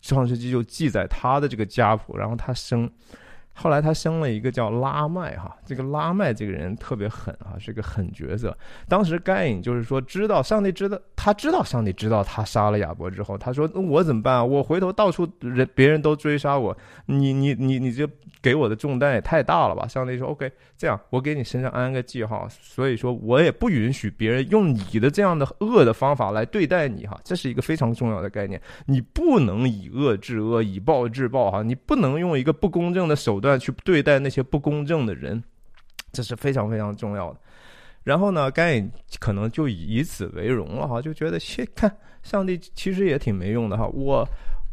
[0.01, 2.91] 创世纪就记载他的这个家谱，然后他生。
[3.57, 8.55] 后来他生了一个叫拉麦哈，这个拉麦这个人特别狠啊，是个狠角色。
[8.87, 14.43] 当时该隐就是说，知道上帝知道，他知道上帝知道他杀了亚伯之后，他说那我怎么办啊？
[14.43, 18.05] 我回头到处人别人都追杀我，你你你你这
[18.41, 19.87] 给我的重担也太大了吧？
[19.87, 33.44] 上帝说 OK，这样我给你身上安个记号，所以说我也不允许别人用你的这样的恶的方法来对待你哈，这是一个非常重要的概念，你不能以恶制恶，以暴制暴哈，你不能用一个不公正的手段。
[33.45, 35.41] 断去对待那些不公正的人，
[36.11, 37.39] 这是非常非常重要的。
[38.03, 43.87] 然后呢，该隐可能就以此为荣了哈，就觉得切，看上帝其实也挺没用的哈。
[43.87, 44.27] 我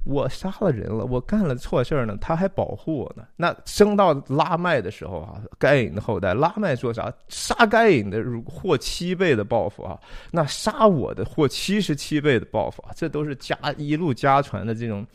[0.04, 3.24] 我杀了人了，我干了错事儿呢，他还保护我呢。
[3.36, 7.10] 那升到拉麦的时候啊，该隐的后代拉麦说啥？
[7.28, 9.98] 杀该隐的获七倍的报复啊，
[10.30, 15.06] 那杀我的获七十七倍的报复啊，这都是家一路家传的这种。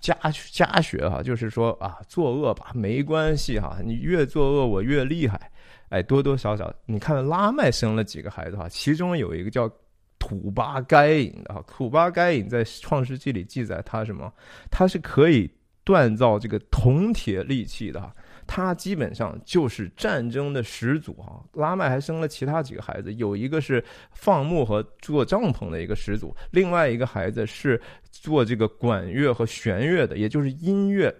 [0.00, 0.16] 家
[0.50, 5.50] 家学哈，就是说啊，作恶吧没关系哈，你越作恶我越厉害，
[5.88, 9.70] 哎，多多少少，你看拉麦生了几个孩子哈，其中有一个叫
[10.18, 14.32] 土巴该隐的哈，土巴该隐在创世纪里记载他什么？
[14.70, 15.50] 他是可以
[15.84, 18.14] 锻造这个铜铁利器的哈。
[18.46, 27.80] 他基本上就是战争的始祖哈，拉麦还生了其他几个孩子，有一个是放牧和做帐篷的一个始祖，另外一个孩子是
[28.10, 31.14] 做这个管乐和弦乐的，也就是音乐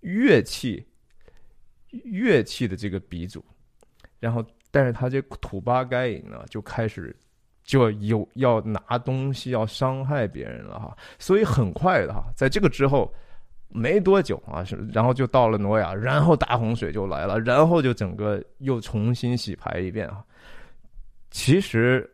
[0.00, 0.86] 乐器
[1.90, 3.44] 乐器的这个鼻祖。
[4.18, 7.14] 然后，但是他这土巴该隐呢，就开始
[7.64, 13.12] 就有要拿东西要伤害别人了哈，所以很快的哈，在这个之后。
[13.70, 20.24] 没多久啊，是然后就到了挪亚，然后大洪水就来了，然后就整个又重新洗牌一遍啊。
[21.30, 22.08] 其实，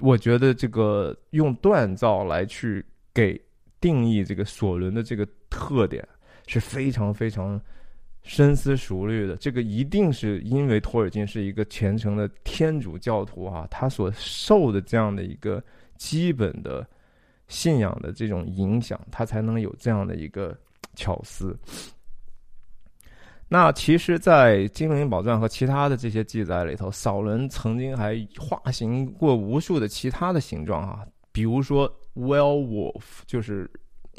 [0.00, 2.84] 我觉得这个用锻造来去
[3.14, 3.40] 给
[3.80, 6.06] 定义这个索伦的这个特点
[6.46, 7.58] 是非常非常
[8.22, 9.36] 深思熟虑的。
[9.36, 15.64] 这个一定是因为托尔金是一个虔诚的天主教徒啊，他所受的这样的一个
[15.96, 16.86] 基本的。
[17.52, 20.56] 信仰的这种影响，他才能有这样的一个
[20.96, 21.54] 巧思。
[23.46, 33.70] 那其实，在《精灵宝钻》和其他的这些记载里头，扫伦曾经还化形过无数的其他的形状啊，比如说 “well wolf”，就是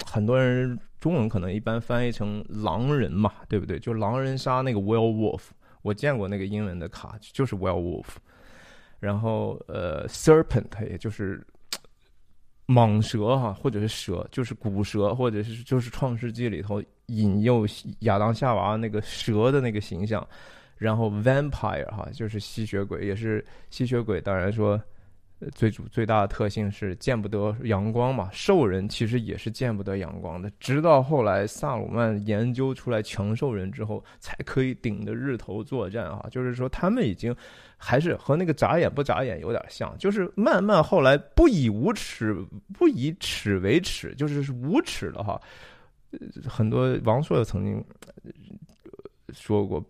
[0.06, 3.80] 很多人中文可能一般翻译成“狼人”嘛，对不对？
[3.80, 5.42] 就狼人杀那个 “well wolf”，
[5.82, 8.06] 我见过那个英文的卡，就是 “well wolf”。
[9.00, 11.44] 然后，呃，“Serpent”，也就是。
[12.68, 17.68] 蟒蛇哈，或者是蛇，就是古蛇，或者是就是《创世纪》里头引诱
[18.00, 20.26] 亚当夏娃那个蛇的那个形象，
[20.78, 24.22] 然后 vampire 哈，就是吸血鬼，也是吸血鬼。
[24.22, 24.82] 当然说，
[25.54, 30.52] 最主最大的特性是见不得阳光嘛，兽人其实也是见不得阳光的。
[30.60, 36.26] 直到后来萨鲁曼研究出来强兽人之后，才可以顶着日头作战啊。
[36.32, 37.36] 就是说，他们已经
[37.78, 42.34] 还是和那个眨眼不眨眼有点像，就是慢慢后来不以无耻
[42.74, 45.42] 不以耻为耻，就是无耻了哈。
[46.48, 47.84] 很多王朔曾经
[49.32, 49.84] 说过。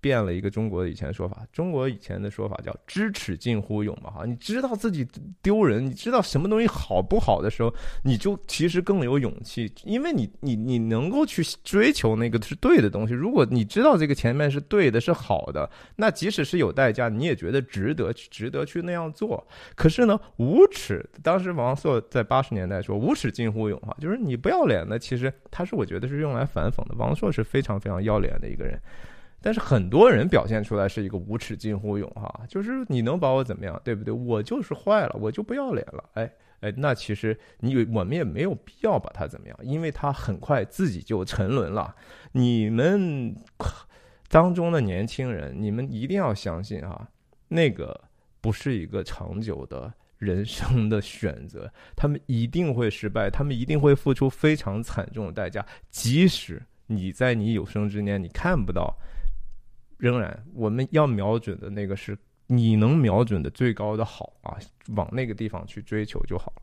[0.00, 5.06] 变了一个中国以前的说法，中国以前的说法叫“知耻近乎勇”嘛，哈，你知道自己
[5.42, 13.14] 丢人，你知道什么东西好不好的时候，你就其实更有勇气，因为你你你能够去追求那个是对的东西。
[13.14, 19.46] 如果你知道这个前面是对的，是好的，那即使是有代价，你也觉得值得，值得去那样做。
[19.74, 26.94] 可是呢，无耻，当时王朔在八十年代说“无耻近乎勇”哈，就是你不要脸的，其实他是我觉得是用来反讽的。
[26.96, 28.80] 王朔是非常非常要脸的一个人。
[29.40, 34.12] 但是很多人表现出来是一个无耻近乎勇哈，就是你能把我怎么样，对不对？
[34.12, 41.94] 我就是坏了，我就不要脸了，哎哎，那其实你我们也没有必要把他怎么样，因为他很快自己就沉沦了。
[42.32, 43.32] 你们
[44.28, 47.08] 当中的年轻人，你们一定要相信啊，
[47.46, 48.00] 那个
[48.40, 58.92] 不是一个长久的人生的选择，他们一定会失败，他们一定会付出非常惨重的代价，即使你在你有生之年你看不到。
[59.98, 64.56] 仍然，我们要瞄准的那个是你能瞄准的最高的好啊，
[64.94, 66.62] 往那个地方去追求就好了。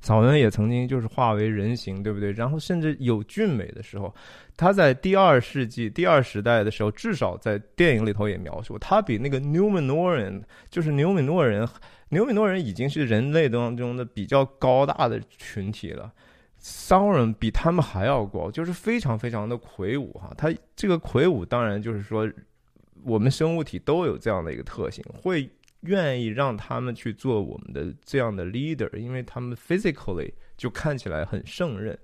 [0.00, 2.30] 草原也曾经就是化为人形，对不对？
[2.30, 4.14] 然后甚至有俊美的时候，
[4.56, 11.66] 他在第二世纪、第二时代的时候，至少在电影里头也描述，他比那个纽米诺人，就是纽米诺人，
[12.10, 16.12] 纽米诺人已经是人类当中的比较高大的群体了。
[16.64, 20.32] 商人比他们还要高，就是非常非常的魁梧哈。
[20.34, 22.26] 他这个魁梧，当然就是说，
[23.02, 25.50] 我们生物体都有这样的一个特性，会
[25.80, 31.98] 愿意让他们去做我们的这样的 leader，因为他们 physically 就看起来很胜任。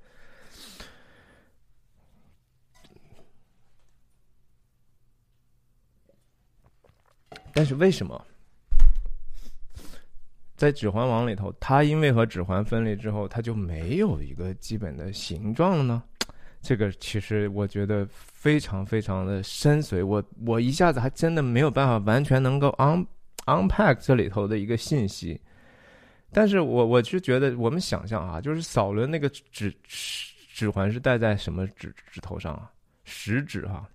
[7.55, 8.27] 但是为什么？
[10.61, 16.03] 在《指环王》里头，它因为和指环分离之后，它就没有一个基本的形状了呢。
[16.61, 23.07] 这个其实我觉得非常非常的深邃，我我一下子还真的没有办法完全能够 un
[23.47, 25.41] unpack 这里头的一个信息。
[26.31, 32.71] 但是我我是觉得，我们想象啊，就是扫伦那个指指环是戴在什么指指头上啊？
[33.05, 33.89] 食指哈。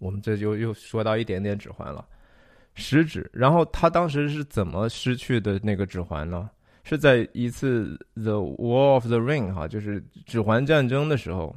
[0.00, 2.06] 我们这就又说到一点点指环了。
[2.76, 6.48] 食指，然后他当时是怎么失去的那个指环呢？
[6.84, 11.56] 是在一次 The War of the Ring 哈，就是指环战争的时候，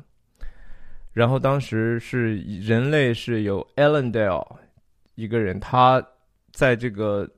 [1.14, 4.44] 然后当时是人类是有 Elendel
[5.14, 6.04] 一个人，他
[6.52, 7.30] 在这个。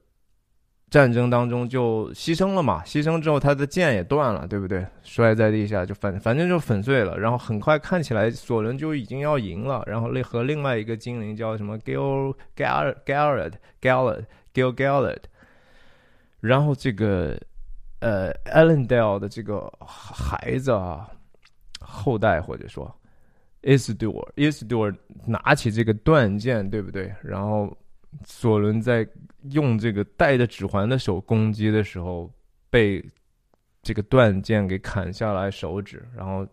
[0.91, 4.85] 战争当中就牺牲了嘛，牺牲之后他的剑也断了，对不对？
[5.03, 7.17] 摔在地下就反反正就粉碎了。
[7.17, 9.81] 然后很快看起来索伦就已经要赢了。
[9.87, 15.19] 然后另和另外一个精灵叫什么 Gil Gal Gallad Gallad Gil Gallad。
[16.41, 17.39] 然后这个
[18.01, 21.09] 呃 Ellendel 的这个孩子啊，
[21.79, 22.93] 后代或者说
[23.61, 24.93] Isidor Isidor
[25.25, 27.15] 拿起这个断剑，对不对？
[27.23, 27.73] 然后。
[28.25, 29.07] 索伦在
[29.51, 32.31] 用这个带着指环的手攻击的时候，
[32.69, 33.03] 被
[33.81, 36.47] 这个断剑给砍下来手指，然后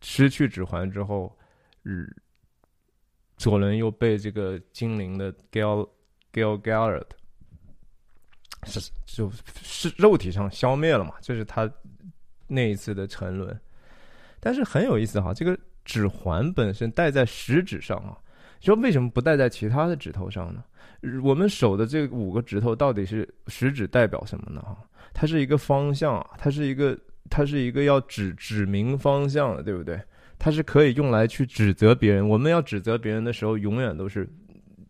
[0.00, 1.36] 失去指环之后，
[1.82, 2.06] 日
[3.38, 5.88] 索伦又被这个精灵的 Gal
[6.32, 7.06] Gal Gallard
[8.64, 9.30] 是就
[9.62, 11.14] 是肉体上消灭了嘛？
[11.20, 11.70] 这是他
[12.46, 13.58] 那一次的沉沦。
[14.40, 18.18] 但是很有意思哈，这个指环本身戴在食指上啊。
[18.60, 20.62] 说为什么不戴在其他的指头上呢？
[21.22, 24.62] 我们手的这五个指头到底是食指代表什么呢？
[24.62, 24.76] 哈，
[25.12, 30.00] 它是一个方向啊，它是一个，它是一个要指指明方向的，对不对？
[30.38, 32.26] 它是可以用来去指责别人。
[32.26, 34.26] 我们要指责别人的时候，永远都是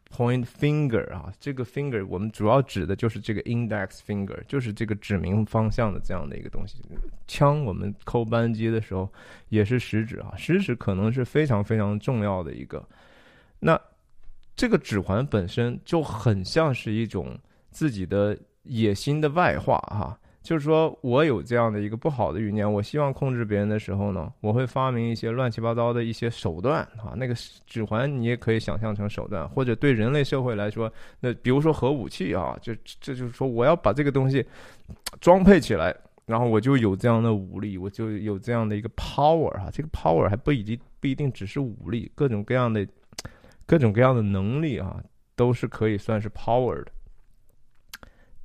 [0.09, 6.79] point finger 啊，这个 finger 我们主要指的就是这个 index finger，就是这个指明方向的这样的一个东西。
[7.27, 9.13] 枪我们扣扳机的时候
[9.49, 12.87] 也是食指啊，食指可能是非常非常重要的一个。
[13.65, 13.81] 那
[14.55, 17.35] 这个指环本身就很像是一种
[17.71, 27.35] 自己的野心的外化，哈，就是说我有这样的一个不好的欲念，我希望控制别人的时候呢，我会发明一些乱七八糟的一些手段，啊，那个
[27.67, 34.45] 指环你也可以想象成手段，或者对人类社会来说，那比如说核武器啊，就这就是说我要把这个东西
[35.23, 42.87] 装配起来，然后我就有这样的武力，我就有这样的一个 power 哈，这个 power 还不一定不一定只是武力，各种各样的。
[43.67, 45.03] 各种各样的能力啊，
[45.35, 46.93] 都是可以算是 power 的。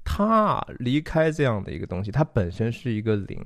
[0.03, 3.39] 他离开这样的一个东西，他本身是一个零，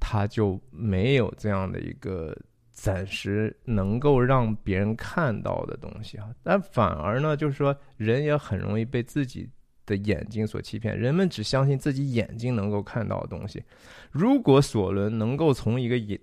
[0.00, 2.36] 他就没有这样的一个
[2.72, 6.34] 暂时能够让别人看到的东西啊。
[6.42, 9.48] 但反而呢，就是说人也很容易被自己
[9.86, 13.62] 的眼睛所欺骗，人们只相信自己眼睛能够看到的东西。
[14.10, 16.18] 如果索伦能够从一个眼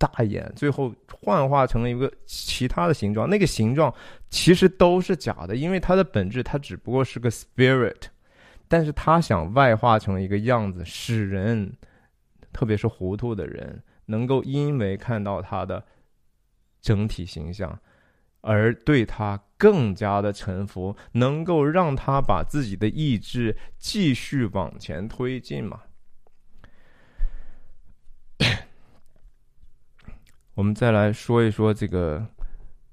[0.00, 3.94] 大眼，最后幻化成了一个其他的形状，那个形状
[4.30, 8.04] 其实都是假的，因为它的本质它只不过是个 spirit，
[8.66, 11.76] 但是他想外化成一个样子，使人，
[12.50, 15.84] 特别是糊涂的人，能够因为看到他的
[16.80, 17.78] 整体形象，
[18.40, 25.82] 而对他更加的臣服，能够让他把自己的意志继续往前推进嘛。
[30.60, 32.22] 我们再来说一说这个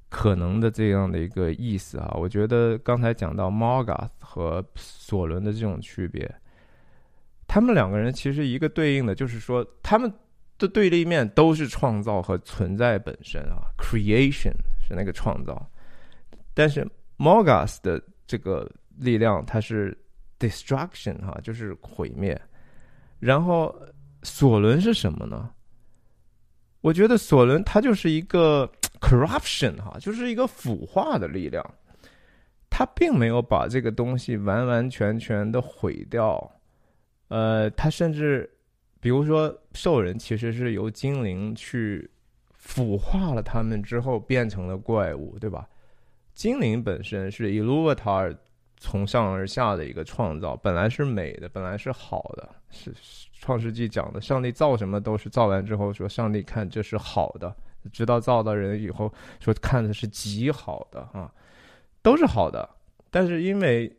[0.07, 6.33] 可能的这样的一个意思啊，我觉得刚才讲到 Morgoth 和索伦的这种区别，
[7.45, 10.09] 他们两个人其实一个对应的就是说，他们
[10.57, 15.69] 的对立面都是创造和存在本身啊，creation 是那个创造，
[16.53, 19.93] 但是 Morgoth 的这个力量它是
[20.39, 22.41] destruction 哈，就是毁灭，
[23.19, 23.77] 然后
[24.23, 25.49] 索伦是什么呢？
[26.87, 28.71] 我觉得索伦他就是一个
[29.01, 31.61] corruption 哈，就是一个腐化的力量，
[32.69, 36.49] 他并没有把这个东西完完全全的毁掉，
[37.27, 38.49] 呃，他甚至
[39.01, 42.09] 比如说兽人其实是由精灵去
[42.53, 45.67] 腐化了他们之后变成了怪物，对吧？
[46.33, 48.33] 精灵本身是 Iluvatar
[48.77, 52.93] 从上而下的一个创造，本来是美的，本来是好的，是。
[53.39, 57.55] 创世纪讲的，上帝造什么都是造完之后说，上帝看这是好的，
[57.93, 61.31] 直到造到人以后说看的是极好的啊，
[62.01, 62.67] 都是好的。
[63.11, 63.95] 但是因为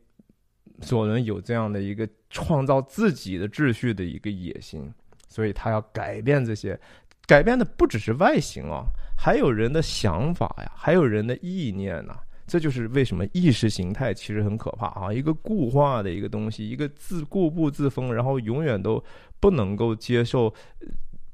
[0.83, 4.93] 索伦有这样的一个创造自己的秩序的一个野心，
[5.29, 6.79] 所以他要改变这些，
[7.25, 12.19] 改变的不只是外形啊，还有人的想法呀，还有人的意念呐。
[12.49, 15.13] 这就是为什么意识形态其实很可怕啊！
[15.13, 19.05] 一个固化的一个东西，一个自固步自封，然后永远都
[19.39, 20.53] 不能够接受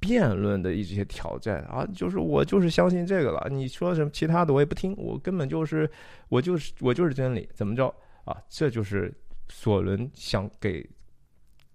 [0.01, 1.87] 辩论的一些挑战啊！
[1.95, 5.89] 就是我就是相信这个了，你说什么其他的我也不听，我根本就是
[6.29, 7.87] 我就是我就是真理，怎么着
[8.25, 8.37] 啊？
[8.49, 9.15] 这就是
[9.49, 10.85] 索伦想给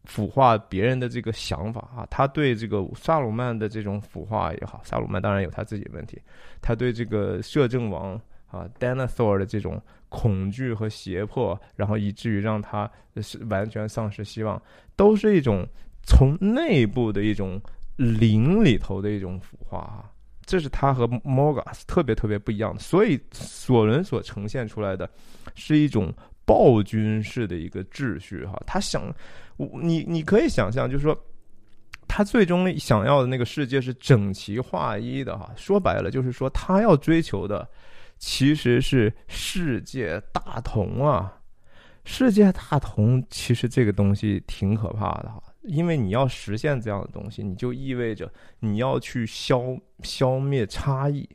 [0.04, 2.06] 腐化别人的这个想法啊！
[2.12, 6.22] 他对这个萨鲁曼的这种腐化也好，萨鲁曼当然有他自己的问题，
[6.62, 8.22] 他对这个摄政王。
[8.50, 9.80] 啊，Denethor 的这种
[10.10, 12.90] 恐惧和胁迫，然后以至于让他
[13.22, 14.60] 是完全丧失希望，
[14.96, 15.68] 都是一种
[16.04, 17.62] 从内部的一种
[17.96, 20.10] 灵里头的一种腐化啊。
[20.48, 22.80] 这是他和 Morgas 特别特别不一样的。
[22.80, 25.08] 所以索伦所呈现出来的
[25.54, 26.12] 是一种
[26.44, 28.60] 暴君式的一个秩序哈。
[28.66, 29.14] 他想，
[29.58, 31.16] 你你可以想象，就是说，
[32.08, 35.52] 他最终想要的那个世界是整齐划一的哈。
[35.56, 37.70] 说白了，就是说他要追求的。
[38.20, 41.42] 其实是世界大同啊！
[42.04, 51.30] 世界大同，其实这个东西挺可怕的哈，因为你要实现这样的东西，你就意味着你要去消消灭差异，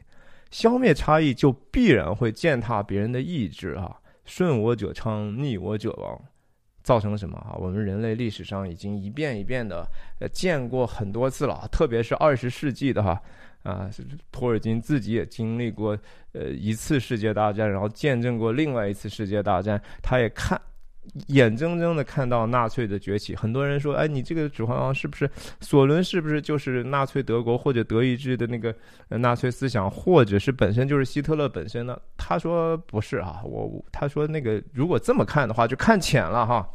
[0.51, 4.01] 消灭差异就必然会践踏别人的意志啊！
[4.25, 6.21] 顺我者昌，逆我者亡，
[6.83, 7.57] 造成什么啊？
[7.59, 9.87] 我们人类历史上已经一遍一遍的
[10.21, 13.23] 呃见过很多次了，特别是二十世纪的哈。
[13.65, 13.91] 啊
[14.31, 15.99] 托尔金自己也经历过
[16.33, 20.61] 呃一次世界大战，然后见证过另外一次世界大战，他也看
[21.27, 23.35] 眼睁睁的看到纳粹的崛起。
[23.35, 25.29] 很多人说，哎，你这个指环王是不是
[25.61, 26.05] 索伦？
[26.05, 28.75] 是不是就是纳粹德国或者德意志的那个
[29.09, 31.99] 纳粹思想，或者是本身就是希特勒本身呢？
[32.17, 36.69] 他说不是啊，我他说那个如果这么看的话，就看浅了哈，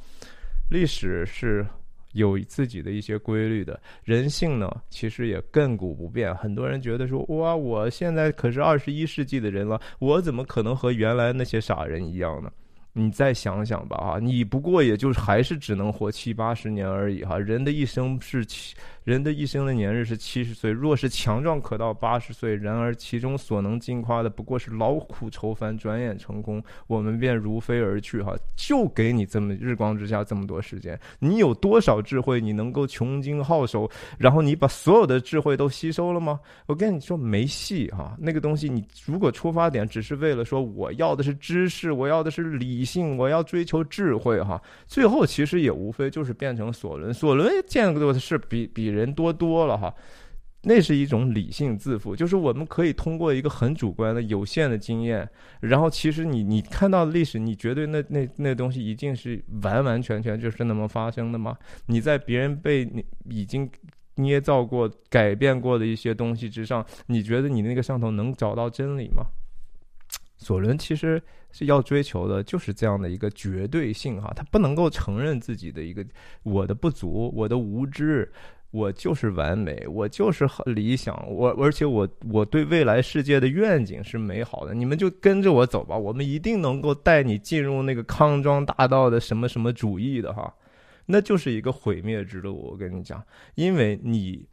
[0.70, 1.66] 历史是。
[2.14, 6.34] 有自己的一些规律的人性呢，其实也亘古不变。
[6.36, 12.52] 很多人觉得说，哇，我现在可是二十一世纪的人了，我怎么可能和原来那些傻人一样呢？
[12.92, 18.76] 你再想想吧，啊，你不过也就还是只能活七八十年而已，哈，人的一生是七。
[19.10, 28.22] 人的一生的年日是七十岁，若是强壮可到八十岁，然而其中所能尽夸的不过是劳苦愁烦，转眼成功，我们便如飞而去。
[28.22, 32.40] 哈，就给你这么日光之下这么多时间，你有多少智慧？
[32.40, 33.90] 你能够穷经皓首，
[34.20, 36.40] 然后你把所有的智慧都吸收了吗？
[36.68, 47.12] 我跟你说没戏哈，那个东西你如果出发点只是为了说我要的是知识，我要的是理性，我要追求智慧哈，最后其实也无非就是变成索伦。
[47.12, 48.99] 索伦见过的是比比人。
[49.00, 49.94] 人多多了哈，
[50.64, 55.28] 那是一种理性自负，就是我们可以通过一个很主观的、有限的经验，
[55.62, 61.58] 然后其实你你看到的历史，你绝对那那那东西一定是完完全全就是那么发生的吗？
[61.86, 63.70] 你在别人被你已经
[64.16, 69.24] 捏造过、改变过的一些东西之上，你觉得你那个上头能找到真理吗？
[70.36, 71.22] 索伦其实
[71.52, 76.06] 是要追求的，就是这样的一个绝对性哈，他不能够承认自己的一个
[76.44, 78.30] 我的不足、我的无知。
[78.72, 90.54] 我就是完美，我就是很理想，我而且我我对未来世界的愿景是美好的，你们就跟着我走吧，我们一定能够带你进入那个康庄大道的什么什么主义的哈，
[91.06, 93.24] 那就是一个毁灭之路，我跟你讲，
[93.56, 94.48] 因为你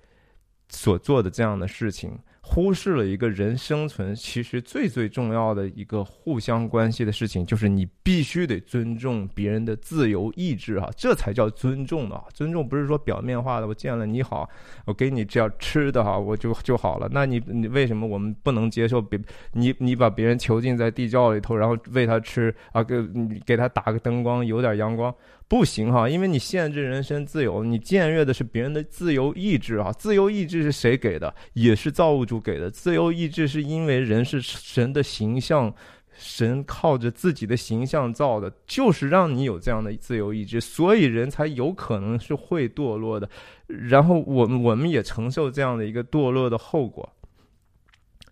[0.68, 2.18] 所做的这样的事情。
[2.48, 12.22] 忽视了一个人生存其实最最重要的一个互相关系的事情，就是你必须得尊重别人的自由意志哈，这才叫尊重啊。
[12.32, 14.48] 尊重不是说表面化的，我见了你好，
[14.86, 17.08] 我给你这样吃的哈，我就就好了。
[17.10, 19.20] 那你你为什么我们不能接受别
[19.52, 22.96] 你你把别人囚禁在地窖里头，然后喂他吃啊，给
[23.44, 25.12] 给他打个灯光，有点阳光？
[25.48, 29.92] 不行哈，因为你限制人身自由，你僭越的是别人的自由意志啊！
[29.92, 31.32] 自由意志是谁给的？
[31.52, 32.68] 也是造物主给的。
[32.70, 35.72] 自由意志是因为人是神的形象，
[36.18, 43.28] 神靠着自己的形象造的，就是让你有这样的自由意志，所以人才有可能是会堕落的。
[43.68, 47.08] 然后我们我们也承受这样的一个堕落的后果。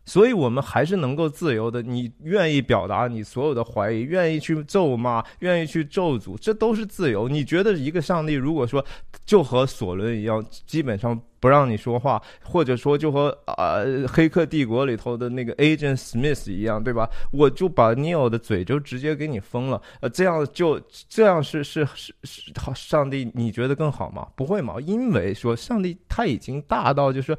[0.07, 1.81] 所以，我们还是能够自由的。
[1.81, 7.29] 你愿意表达你所有的怀疑，愿意去咒骂，愿意去咒诅，这都是自由。
[7.29, 8.85] 你觉得一个上帝如果说
[9.25, 17.09] 就和索伦一样，基本上不让你说话，或者说就和啊《黑客帝国》里头的那个 Agent Smith 一样，对吧？
[17.33, 20.79] 我就把 Neil 的嘴就直接给你封了，呃，这样就
[21.09, 24.29] 这样是是是是，上帝你觉得更好吗？
[24.37, 24.75] 不会吗？
[24.85, 27.37] 因为说上帝他已经大到就是。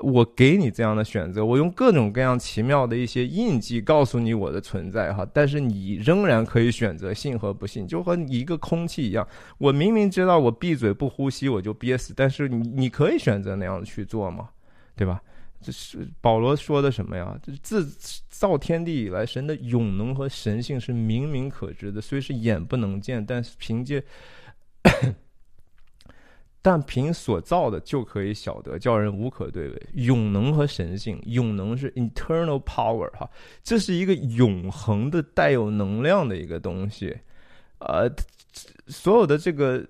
[0.00, 9.26] 我给你这样的选择，我用各种各样奇妙的一些印记告诉你我的存在哈，但是你仍然可以选择信和不信，就和一个空气一样。
[9.58, 14.50] 我明明知道我闭嘴不呼吸我就憋死，但是你你可以选择那样去做吗？
[14.94, 15.20] 对吧？
[15.60, 17.36] 这是保罗说的什么呀？
[17.42, 17.84] 这自
[18.28, 24.04] 造天地以来，神的永能和神性是明明可知的，虽是眼不能见，但是凭借。
[26.68, 29.86] 但凭所造的就可以晓得，叫人无可对伪。
[29.94, 33.26] 永能和神性，永能是 eternal power 哈，
[33.64, 37.16] 这是一个永恒的、带有能量的一个东西。
[37.78, 38.06] 呃，
[38.86, 39.82] 所有的这个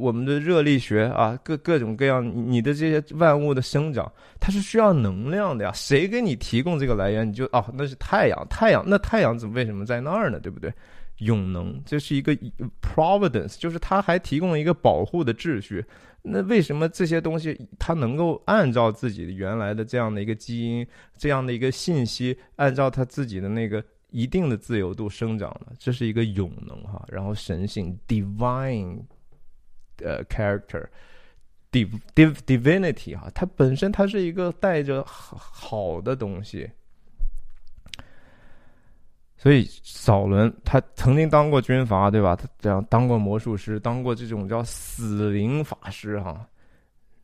[0.00, 4.10] 我们的热力学啊，各各种各样，你的这些万物的生长，
[4.40, 5.70] 它是需要能量的呀。
[5.74, 7.28] 谁给你提供这个来源？
[7.28, 10.40] 你就哦，那是太阳，太阳，那太阳怎么为什么在那儿呢？
[10.40, 10.72] 对不对？
[11.18, 12.36] 永能，这是一个
[12.82, 15.84] providence，就是它还提供了一个保护的秩序。
[16.22, 20.86] 那为什么这些东西它能够按照自己原来的这样的一个基因、
[21.16, 25.72] 这样的一个信息，按照它自己的那个一定的自由度生长呢？
[25.78, 29.02] 这是一个永能哈，然后神性 divine
[29.98, 36.70] 呃 character，div div divinity 哈，它本身它是一个带着好的东西。
[39.36, 42.34] 所以扫伦他曾经当过军阀，对吧？
[42.34, 46.48] 他这样当过魔术师，当过这种叫死灵法师哈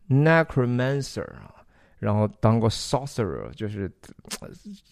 [0.09, 1.55] ，necromancer 啊，
[1.99, 3.91] 然后当过 sorcerer，就是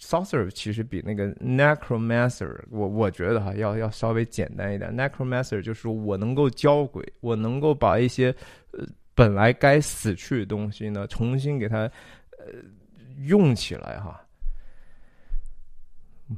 [0.01, 4.97] sorcerer 其实比那个 necromancer 我我觉得哈要要稍微简单一点。
[4.97, 8.35] necromancer 就是我能够教鬼，我能够把一些
[8.71, 11.81] 呃本来该死去的东西呢重新给它
[12.39, 12.47] 呃
[13.27, 14.19] 用起来哈，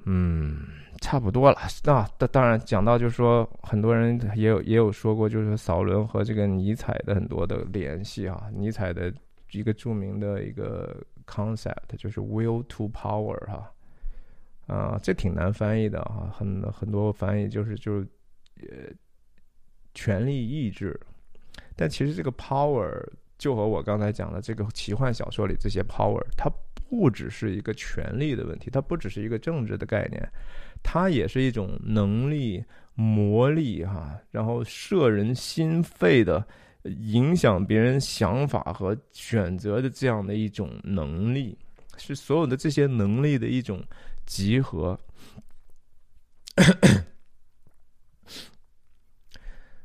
[0.05, 0.57] 嗯。
[1.01, 8.51] 差不多了，那当当然讲到就是说，很多人也有也有说过，就是扫伦和这个尼采的很多的联系啊。
[8.53, 9.11] 尼采的
[9.53, 10.95] 一个著名的一个
[11.27, 13.73] concept 就是 will to power 哈，
[14.67, 18.07] 啊，这挺难翻译的哈，很很多翻译就是就是
[18.61, 18.93] 呃，
[19.95, 21.01] 权力意志。
[21.77, 22.93] 但其实这个 power
[23.39, 26.51] 就和我刚才讲的这个奇幻小说里这些 power，它
[26.91, 30.21] 不只是一个权力的问题，它不只是一个政治的概念。
[30.83, 32.65] 它也是一种能力、
[32.95, 36.45] 魔力，哈，然后摄人心肺的，
[36.83, 41.57] 影响别人想法和选择的这样的一种能力，
[41.97, 43.81] 是所有的这些能力的一种
[44.27, 44.99] 集合。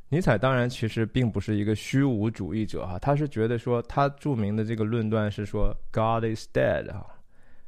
[0.09, 7.05] 尼采当然其实并不是一个虚无主义者，哈，他是觉得说，他著名的这个论断是说，God is dead，哈。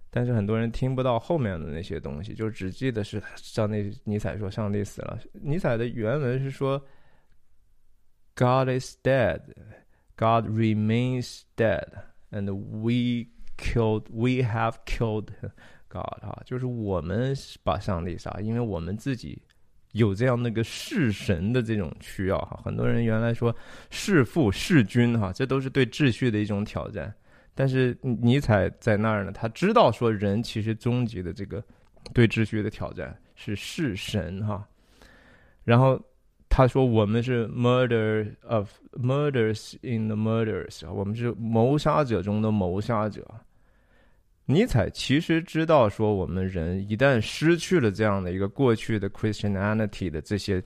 [0.09, 3.95] 但是很多人听不到后面的那些东西，就只记得是上帝。
[4.03, 5.19] 尼采说上帝死了。
[5.33, 6.81] 尼采的原文是说
[8.33, 9.41] ：“God is dead,
[10.15, 11.87] God remains dead。”
[12.31, 13.27] and we
[13.57, 15.27] killed, we have killed
[15.87, 19.41] God 啊，就是我们把上帝杀，因为我们自己
[19.97, 22.59] 有这样那个弑神的这种需要哈。
[22.63, 23.55] 很多人原来说
[23.89, 27.13] 弑父弑君哈，这都是对秩序的一种挑战。
[27.53, 31.63] 但是尼采在那儿呢，他知道说人其实终极的这个
[32.13, 34.65] 对秩序的挑战是弑神哈。
[35.63, 35.99] 然后
[36.47, 43.25] 他说我们是 murder of murders in the murders，我们是谋杀者中的谋杀者。
[44.49, 50.63] 尼采其实知道说，我们人一旦失去了这样的一个过去的 Christianity 的这些，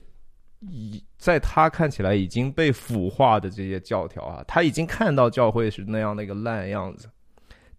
[0.60, 7.10] 已在他看起来已经被腐化的这些教条啊，他已经看到教会是那样的一个烂样子。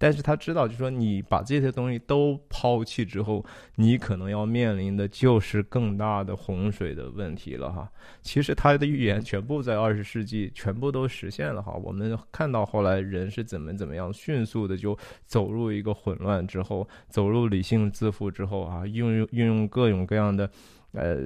[0.03, 3.41] 但是他知道，就说你把这些东西都抛弃之后，
[3.75, 7.89] 你可能要面临的就是更大的洪水的问题了哈。
[8.21, 11.71] 其实他的预言全部在二十世纪全部都实现了哈。
[11.81, 20.51] 我们看到后来人是怎么怎么样迅速的就走入一个混乱之后，走入理性自负之后啊，运用运用各种各样的
[20.91, 21.19] 呃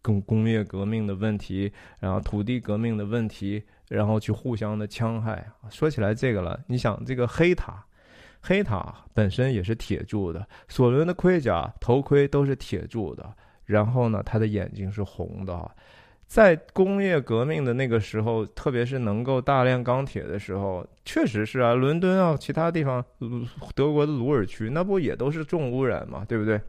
[0.00, 5.46] 工工业革命的问题，然后土地革命的问题，然后去互相的戕害。
[5.68, 7.84] 说起来这个了，你想这个黑塔。
[8.40, 13.32] 黑塔本身也是铁铸的，索伦的盔甲、头盔都是铁铸的。
[13.66, 15.70] 然后呢，他的眼睛是红的。
[16.26, 23.04] 在工业革命的那个时候，特别是能够大量钢铁的时候，确实是啊，伦敦啊，其他地方，
[23.74, 26.60] 德国的鲁尔区，那不也都是重污染嘛，对不对？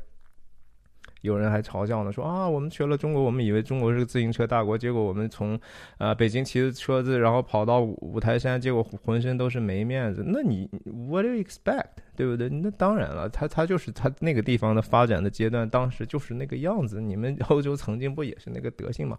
[1.22, 5.60] 有人还嘲笑呢，说啊，我们学了中国，我们以为中国是个自行车大国，结果我们从，
[5.98, 10.24] 啊，北京骑着车子，然后跑到五台山，结果浑身都是没面子。
[10.26, 11.86] 那你 What do you expect？
[12.16, 12.50] 对不对？
[12.50, 17.00] 那当然了，他他就是他那个地方的发展的阶段，当时就是那个样子。
[17.00, 19.18] 你们 欧洲曾经不也是那个德性吗？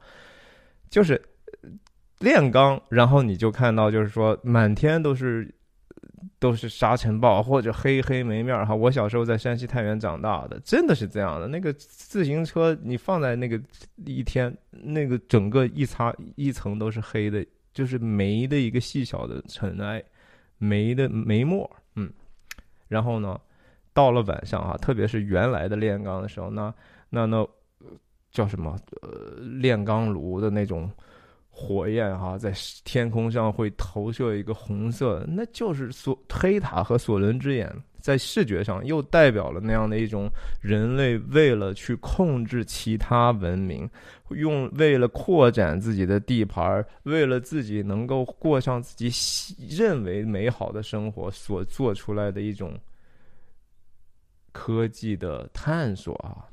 [0.91, 1.21] 就是
[2.21, 5.53] 炼钢，然后你就看到，就是说满天都是。
[6.43, 8.75] 都是沙尘暴或者黑黑没面儿哈。
[8.75, 11.47] 我小时候在山西太原长大的，真的是这样的。
[11.47, 13.61] 那个自行车你放在那个
[14.05, 20.03] 一天，那个整个一擦一层都是黑的，就是煤的一个细小的尘埃，
[20.59, 22.13] 煤的煤沫，嗯。
[22.89, 23.41] 然后呢，
[23.93, 26.75] 到了晚上啊，特别是原来的炼钢的时候，那
[27.11, 27.47] 那那
[28.33, 28.77] 叫什么？
[29.03, 30.91] 呃，炼钢炉的那种。
[31.55, 32.51] 火焰哈，在
[32.83, 40.29] 天空上会投射一个红色，那就是索黑塔和索伦之眼，在视觉上又代表了那样的一种
[40.63, 43.89] 人类为了去控制其他文明，
[44.31, 52.81] 用为了扩展自己的地盘，为了自己能够过上自己认为美好的生活所做出来的一种
[54.53, 56.49] 科技的探索啊。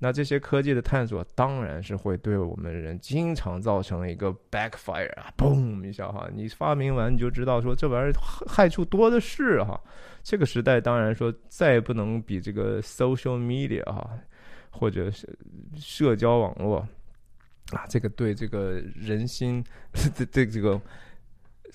[0.00, 6.30] 那这些科技的探索，当然是会对我们人经常造成一个 backfire 啊，嘣一下哈！
[6.32, 8.12] 你发明完你就知道说这玩意儿
[8.46, 9.80] 害处多的是哈。
[10.22, 14.08] 这个时代当然说再也不能比这个 social media 哈，
[14.70, 15.36] 或者是
[15.74, 16.78] 社交网络
[17.72, 19.64] 啊，这个对这个人心
[20.14, 20.80] 这这这个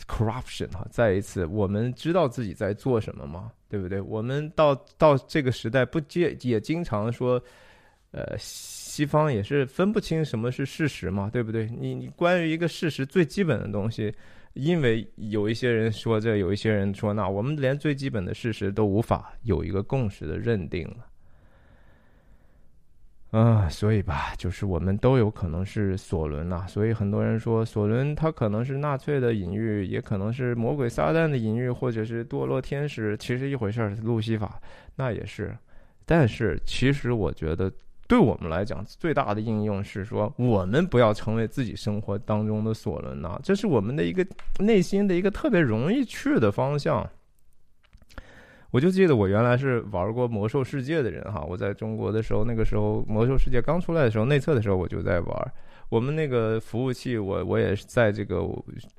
[0.07, 3.51] corruption 哈，再一次我们知道自己在做什么吗？
[3.67, 3.99] 对不对？
[3.99, 7.43] 我们到到这个时代不接也经常说。
[8.13, 11.65] 呃，西方也是分不清什么是事实嘛，对不对？
[11.65, 14.13] 你你关于一个事实最基本的东西，
[14.53, 21.07] 因为有一些人说这，有一些人说那，我们连最基本的事实都无法有一个共识的认定了。
[23.31, 26.67] 啊，所以吧，就是我们都有可能是索伦呐。
[26.67, 33.89] 所以很多人说索伦他可能是纳粹的隐喻，也可能是魔鬼撒旦的隐喻，或者是堕落天使，其实一回事儿。
[34.03, 34.61] 路西法
[34.95, 35.57] 那也是，
[36.05, 37.73] 但是其实我觉得。
[38.13, 44.23] 对我们来讲，最大的应用是说，我们不要成为自己生活当中的索伦呐，这是我们的一个
[44.59, 47.09] 内心的一个特别容易去的方向。
[48.69, 55.53] 我就记得我原来是玩过魔兽世界的人哈，我在中国的时候，那个时候魔兽世界刚出来的时候，内测的时候我就在玩。
[55.89, 58.47] 我们那个服务器，我我也是在这个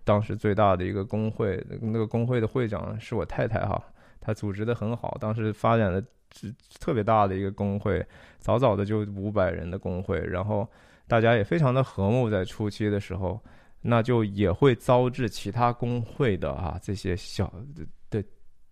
[0.03, 3.81] 当时最大的一个工会，那个工会的会长是我太太哈，
[4.21, 6.03] 她组织的很好，当时发展的。
[6.37, 8.05] 是特别大的一个工会，
[8.39, 10.69] 早早的就五百人的工会，然后
[11.07, 12.29] 大家也非常的和睦。
[12.29, 13.41] 在初期的时候，
[13.81, 17.53] 那就也会遭致其他工会的啊这些小
[18.11, 18.23] 的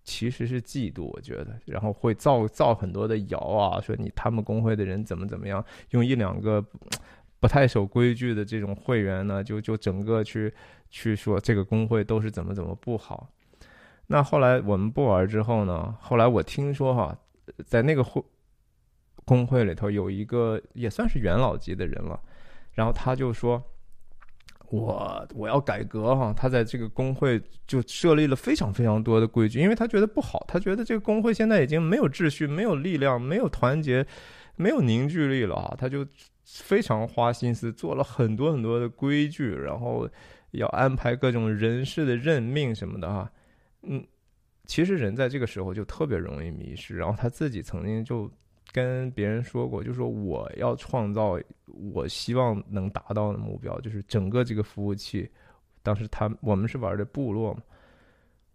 [0.03, 6.61] 其实是嫉妒，我觉得，然后会造造很多的谣啊，说你他们工会的人怎么怎么样，用一两个
[7.39, 10.53] 不太守规矩的这种会员呢，就就整个去
[10.89, 13.29] 去说这个工会都是怎么怎么不好。
[14.07, 17.17] 那后来我们不玩之后呢，后来我听说哈。
[17.65, 18.23] 在那个会
[19.25, 22.19] 工会里头，有一个也算是元老级的人了，
[22.73, 23.63] 然后他就说
[24.69, 34.05] ：“我我要改革哈，他在这个工会就设立了非常非常多的规矩，因为他觉得不好，他觉得这个工会现在已经没有秩序、没有力量、没有团结、
[34.55, 36.05] 没有凝聚力了啊，他就
[36.43, 40.09] 非常花心思做了很多很多的规矩，然后
[40.51, 43.31] 要安排各种人事的任命什么的哈，
[43.83, 44.05] 嗯，
[44.73, 48.27] 其实人在这个时候就特别容易迷失，然后他自己曾经就。
[48.71, 55.29] 跟别人说过，就说我要创造我希望能达到的目标，就是整个这个服务器。
[55.83, 57.61] 当时他我们是玩的部落嘛，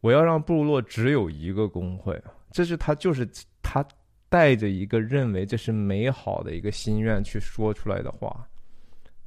[0.00, 3.28] 我要让部落只有一个工会，这是他就是
[3.62, 3.86] 他
[4.28, 8.44] 带着一个认为这是美好的一个心愿去说出来的话，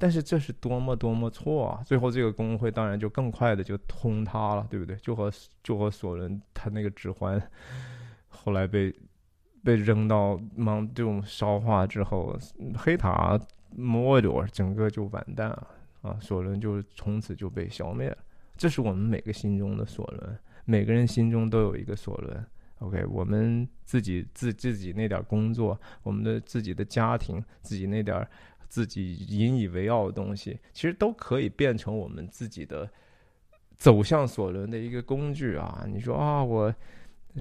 [0.02, 1.84] 但是这是多么多么错啊！
[1.86, 4.96] 最后这个工会当然就更快的就通塌了，对不对？
[4.98, 5.32] 就和
[5.64, 7.40] 就和索伦他那个指环
[8.28, 8.92] 后来被。
[9.64, 12.36] 被扔到芒这种烧化之后，
[12.76, 13.40] 黑塔
[13.76, 15.68] 摩尔整个就完蛋了
[16.02, 16.18] 啊！
[16.20, 18.18] 索伦就从此就被消灭了。
[18.58, 20.36] 这是我们每个心中的索伦，
[20.66, 22.44] 每个人心中都有一个索伦。
[22.80, 28.28] OK，我们自己自自己那点工作，我们的自己的家庭，自己那点
[28.72, 32.90] 自己引以为傲的东西，其实都可以变成我们自己的
[33.78, 35.84] 走向索伦的一个工具啊！
[35.86, 36.74] 你说啊，我。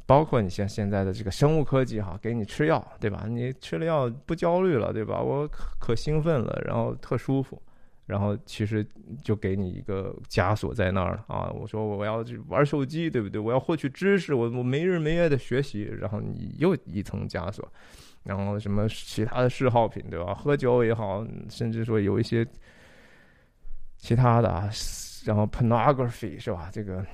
[0.06, 3.26] 包括你像现在的这个生物科技哈，给你吃药，对吧？
[3.28, 5.20] 你吃了药不焦虑了，对吧？
[5.20, 7.60] 我可可兴奋了，然后特舒服，
[8.06, 8.86] 然后其实
[9.24, 11.50] 就给你一个枷锁在那儿了啊！
[11.50, 13.40] 我说我要去玩手机，对不对？
[13.40, 17.68] 我要获取知识，我我没日没夜的学习，然后你又一层枷锁，
[18.24, 20.34] 然后什么其他的嗜好品，对吧？
[20.34, 22.46] 喝酒也好，甚至说有一些
[23.96, 24.70] 其他的啊，
[25.24, 26.70] 然后 pornography 是吧？
[26.72, 27.04] 这个。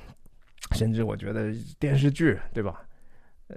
[0.73, 2.83] 甚至我觉得电视剧，对吧？
[3.47, 3.57] 呃，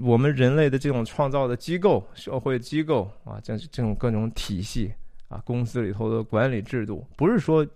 [0.00, 4.94] 我们人类的这种创造的机构、社会机构啊，这这种各种体系
[5.26, 7.66] 啊，公司里头的管理制度，不是说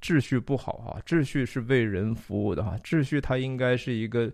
[0.00, 4.28] 秩序不好啊，秩序是为人服务的哈，秩序它应该是一个。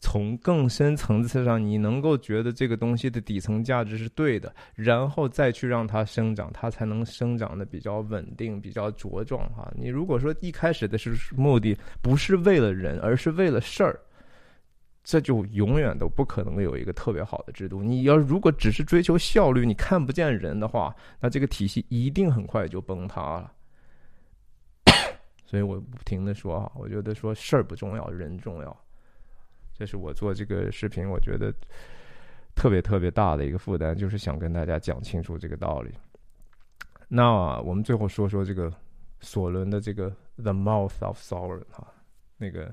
[0.00, 9.70] 从更深层次上，你能够觉得这个东西的底层价值是对的，然后再去让它生长，它才能生长的比较稳定、比较茁壮哈。
[9.76, 14.00] 你如果说一开始的是目的不是为了人，而是为了事儿，
[15.04, 17.82] 这就永远都不可能有一个特别好的制度。
[17.82, 23.52] 你要如果只是追求效率，你看不见人的话，那这个体系一定很快就崩塌了。
[25.44, 28.74] 所以我不停的说啊，我觉得说事儿不重要，人重要。
[29.80, 31.50] 这是我做这个视频，我觉得
[32.54, 35.90] 特别特别大的一个负担，就是想跟大家讲清楚这个道理。
[37.08, 38.70] 那我们最后说说这个
[39.20, 41.90] 索伦的这个 The Mouth of Sauron 哈，
[42.36, 42.70] 那个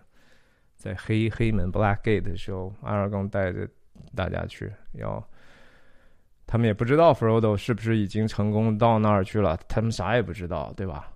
[0.76, 3.66] 在黑黑门 Black Gate 的时候，阿尔贡带着
[4.14, 5.26] 大家去，要
[6.45, 11.10] 他们也不知道 Frodo 是不是已经成功到那儿去了，他们啥也不知道，对吧？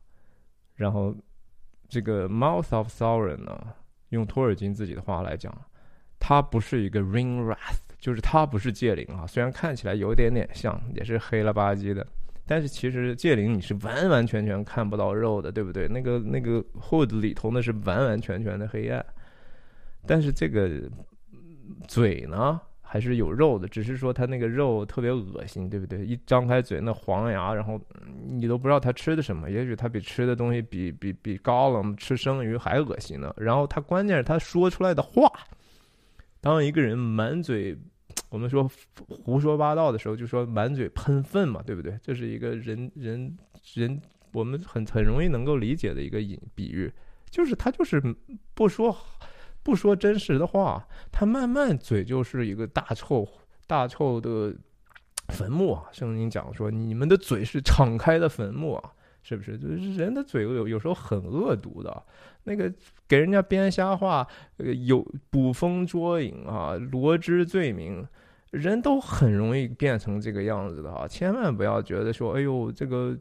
[0.74, 1.14] 然后
[1.90, 3.74] 这个 Mouth of Sauron 呢，
[4.08, 5.54] 用托尔金自己的话来讲。
[6.24, 9.26] 它不是一个 Ring Wrath，就是它不是戒灵啊。
[9.26, 12.06] 虽然看起来有点点像，也是黑了吧唧的，
[12.46, 15.88] 但是其实戒灵你是完完全全看不到肉的，对不对？
[15.88, 19.04] 那个那个 Hood 里头那是完完全全的黑暗，
[20.06, 20.70] 但是这个
[21.88, 26.06] 嘴呢还是有肉的，只是说它那个肉特别恶心，对不对？
[26.06, 27.82] 一张开嘴那黄牙，然后
[28.28, 33.34] 你都不知道它吃的什么，也许它比吃的东西比比比高冷吃生鱼还恶心呢。
[33.38, 35.32] 然后它关键是它说出来的话。
[36.42, 37.78] 当一个人满嘴，
[38.30, 38.70] 我们说
[39.08, 41.98] 胡说八道的时候，就说满嘴喷粪嘛，对不对？
[42.02, 43.38] 这是一个人人
[43.74, 44.02] 人
[44.34, 46.92] 我们很很容易能够理解的一个隐比喻，
[47.30, 48.02] 就是他就是
[48.54, 48.96] 不说
[49.62, 53.28] 不说真实的话，他慢慢嘴就是一个大臭
[53.68, 54.56] 大臭的
[55.28, 55.86] 坟墓啊！
[55.92, 58.92] 圣经讲说，你们的嘴是敞开的坟墓啊！
[59.24, 59.58] 是不是？
[59.58, 62.04] 就是人的嘴有有时候很恶毒的，
[62.44, 62.72] 那个
[63.08, 68.08] 给人家编瞎话，有捕风捉影啊，罗织罪名，
[68.52, 71.08] 人都很容易变成这个样子的啊！
[71.08, 73.18] 千万不要觉得说，哎呦，这个。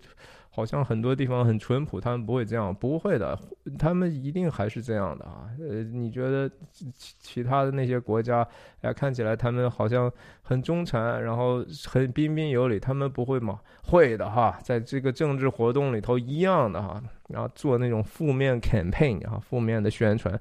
[0.53, 3.38] 好像很多地方很淳朴，他们不会这样，不会的，
[3.78, 5.48] 他们一定还是这样的啊。
[5.61, 8.46] 呃，你觉得其其他的那些国家，
[8.80, 13.61] 哎，看起来他们好像很忠诚，然后很彬彬有礼，他们不会吗？
[13.84, 20.38] 会的哈，在这个政治活动里头一样的哈，然后做那种负面 campaign 啊，负面的宣传，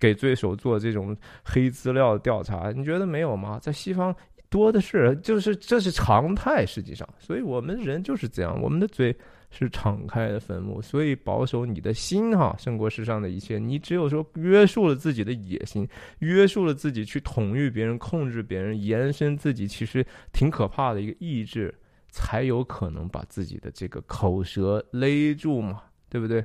[0.00, 3.60] 给对手做这种黑资料调查，你觉得没有吗？
[3.62, 4.12] 在西方
[4.50, 9.16] 多的是，就是这是常态，实际上，所以我们人就是这样，我们的嘴。
[9.52, 13.58] 是敞开的坟墓，所以保守你的心哈，胜过世上的一切。
[13.58, 15.86] 你只有说约束了自己的野心，
[16.20, 21.72] 约束了自己去统御别人、控制别人、延伸自己，其实挺可怕的一个意志，
[22.08, 26.42] 才有可能把自己的这个口舌勒住嘛，对不对？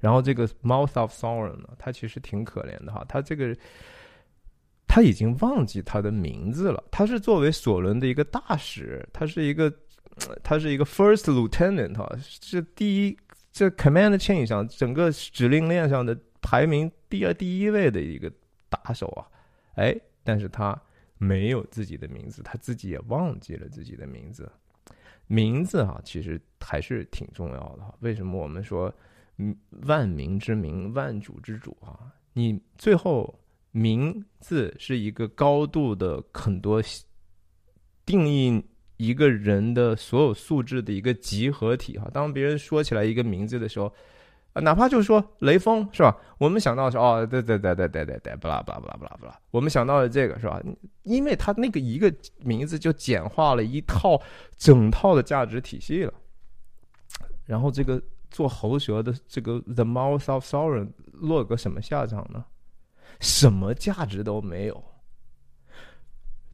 [0.00, 3.56] 然后这个 Mouth of Sauron 呢，他其实挺可怜的哈，他这个
[4.86, 6.82] 他已经忘记他的名字了。
[6.90, 9.72] 他是作为索伦的一个大使，他是一个
[10.42, 13.16] 他是一个 First Lieutenant 哈，是第一
[13.52, 18.32] 这 Command Chain 上整个指令链上的排名第二第一位的一个
[18.68, 19.26] 打手啊，
[19.74, 20.80] 哎，但是他
[21.18, 24.50] 没有自己的名字，他自己也忘记了自己的名字。
[25.26, 27.94] 名字哈，其实还是挺重要的。
[28.00, 28.92] 为什么我们说，
[29.36, 32.12] 嗯，万民之名，万主之主啊？
[32.32, 33.38] 你最后
[33.70, 36.82] 名字是一个高度的很多
[38.04, 38.64] 定义
[39.00, 42.10] 一个人的所有素质的一个集合体哈。
[42.12, 43.92] 当别人说起来一个名字的时候。
[44.52, 46.16] 啊，哪怕就是说雷锋是吧？
[46.36, 50.60] 我们想到是哦，对对对对对对对，不啦不啦不啦不啦不啦，我们想到的这个是吧？
[51.04, 54.20] 因为他那个一个名字就简化了一套
[54.58, 56.12] 整套的价值体系了。
[57.46, 62.44] 然后这个做喉舌的这个 The Mouth of Sauron 落个什么下场呢？
[63.20, 64.82] 什么价值都没有，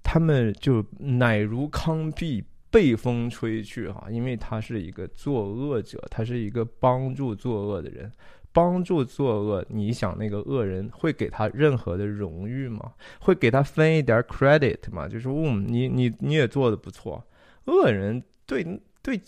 [0.07, 2.45] 他们就乃如康碧。
[2.69, 8.13] 被风吹去哈，因为他是一个作恶者，他是一个帮助作恶的人，
[8.53, 9.65] 帮助作恶。
[9.69, 12.93] 你想那个恶人会给他任何的荣誉吗？
[13.19, 15.09] 会给他分一点 credit 吗？
[15.09, 17.25] 就是嗯，你你你也做的不错。
[17.65, 18.63] 恶人对
[19.01, 19.19] 对，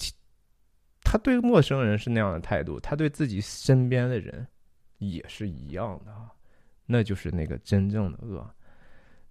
[1.03, 4.47] 他对陌生人是那样的态度，他对自己身边的人
[4.99, 6.29] 也是一样的啊，
[6.85, 8.47] 那就是那个真正的恶。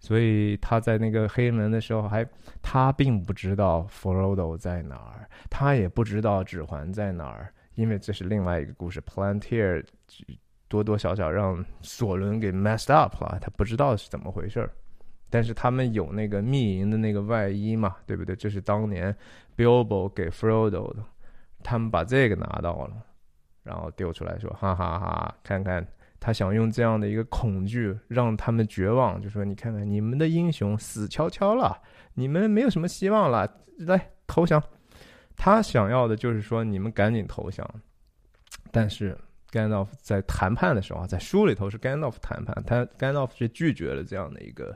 [0.07, 2.25] 所以他在那个黑门的时候，还
[2.61, 9.01] 他并不知道弗罗多在哪儿，他也不知道指环在哪儿，因为这是另外一个故事。
[9.01, 9.83] Plantier
[10.69, 14.71] 多多少少让索伦给 messed up 了，他不知道是怎么回事儿。
[15.29, 18.33] 但是他们有那个密银的那个外衣嘛，对不对？
[18.33, 19.13] 这是当年
[19.57, 21.03] Bilbo 给 Frodo 的，
[21.61, 22.93] 他们把这个拿到了，
[23.63, 25.85] 然后丢出来说：“哈哈哈，看看。”
[26.20, 31.80] 他想用这样的一个恐惧让他们绝望，就说：“你看看，你们的英雄死翘翘了，
[32.15, 33.47] 你们没有什么希望了，
[33.80, 34.61] 来投降。”
[35.38, 37.70] 他想要的就是说，你们赶紧投降。
[38.72, 39.15] 但是
[39.51, 44.76] 甘道夫在谈判的时候啊，在书里头是甘道夫谈判，他甘道夫是拒绝了这样的一个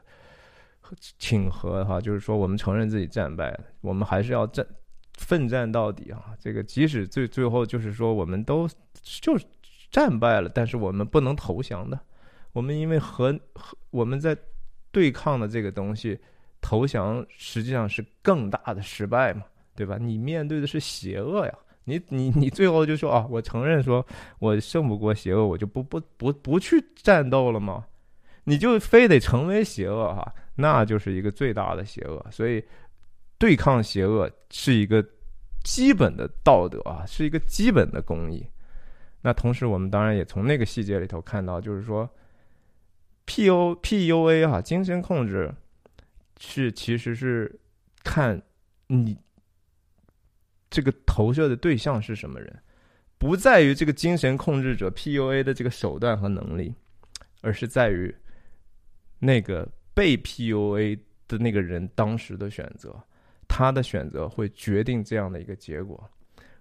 [1.17, 4.63] 请和哈，就是说我们承认自己战败，我们还是要战
[5.17, 6.35] 奋战到底啊。
[6.39, 8.69] 这个即使最最后就是说，我们都
[9.03, 9.45] 就是。
[9.91, 11.99] 战败了，但是我们不能投降的。
[12.53, 14.37] 我们因为和和我们在
[14.91, 16.17] 对抗的这个东西，
[16.59, 19.43] 投降实际上是更大的失败嘛，
[19.75, 19.97] 对吧？
[19.99, 21.53] 你面对的是邪恶呀，
[21.85, 24.05] 你你你最后就说啊，我承认说
[24.39, 27.85] 我胜不过邪恶，我就不不不不去战斗了吗？
[28.43, 32.25] 你就非得成为邪恶哈，那就是一个最大的邪恶。
[32.31, 32.63] 所以
[33.37, 35.05] 对抗邪恶是一个
[35.63, 38.45] 基本的道德啊，是一个基本的公义。
[39.23, 42.09] 那同时，我们当然也从那个细节里头看到，就是说
[43.25, 45.53] ，P O P U A 哈，精神控制
[46.39, 47.59] 是其实是
[48.03, 48.41] 看
[48.87, 49.15] 你
[50.71, 52.63] 这个投射的对象是什么人，
[53.19, 56.73] 不在于这个精神控制者 P U A 的这个手段和能力，
[57.41, 58.15] 而是在于
[59.19, 60.95] 那个被 P U A
[61.27, 62.99] 的那个人当时的选择，
[63.47, 66.09] 他的选择会决定这样的一个结果，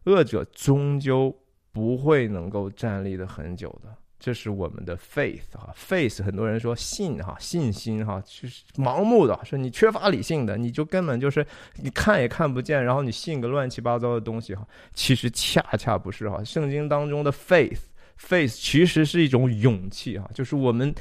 [0.04, 1.34] 恶者终究。
[1.72, 11.46] 不会能够站立的很久的，这是我们的 faith 哈，faith 很多人说信哈，信心哈，就是盲目的，说你缺乏理性的，你就根本就是
[11.76, 20.92] 你看也看不见，然后你信个乱七八糟的东西哈，其实恰恰不是哈，圣经当中的 faith，faith 其实是一种勇气哈，就是我们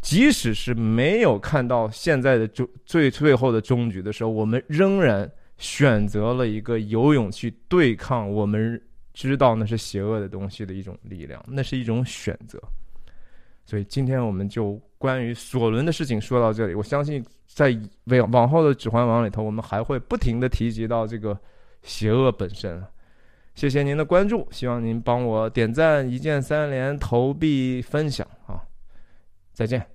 [0.00, 8.80] 即使是没有看到现在的终最最后的终局的时候，我们仍然选择了一个有勇气对抗我们。
[9.14, 12.60] 知道那是邪恶的东西的一种力量，那是一种选择。
[13.64, 16.74] 所以今天我们就关于索伦的事情说到这里。
[16.74, 21.38] 我相信在往往后的《指环王》里头，我们还会不停的提及到这个
[21.82, 22.84] 邪恶本身。
[23.54, 28.60] 谢谢您的关注，希望您帮我点赞、一键三连、投币、分享啊！
[29.52, 29.93] 再见。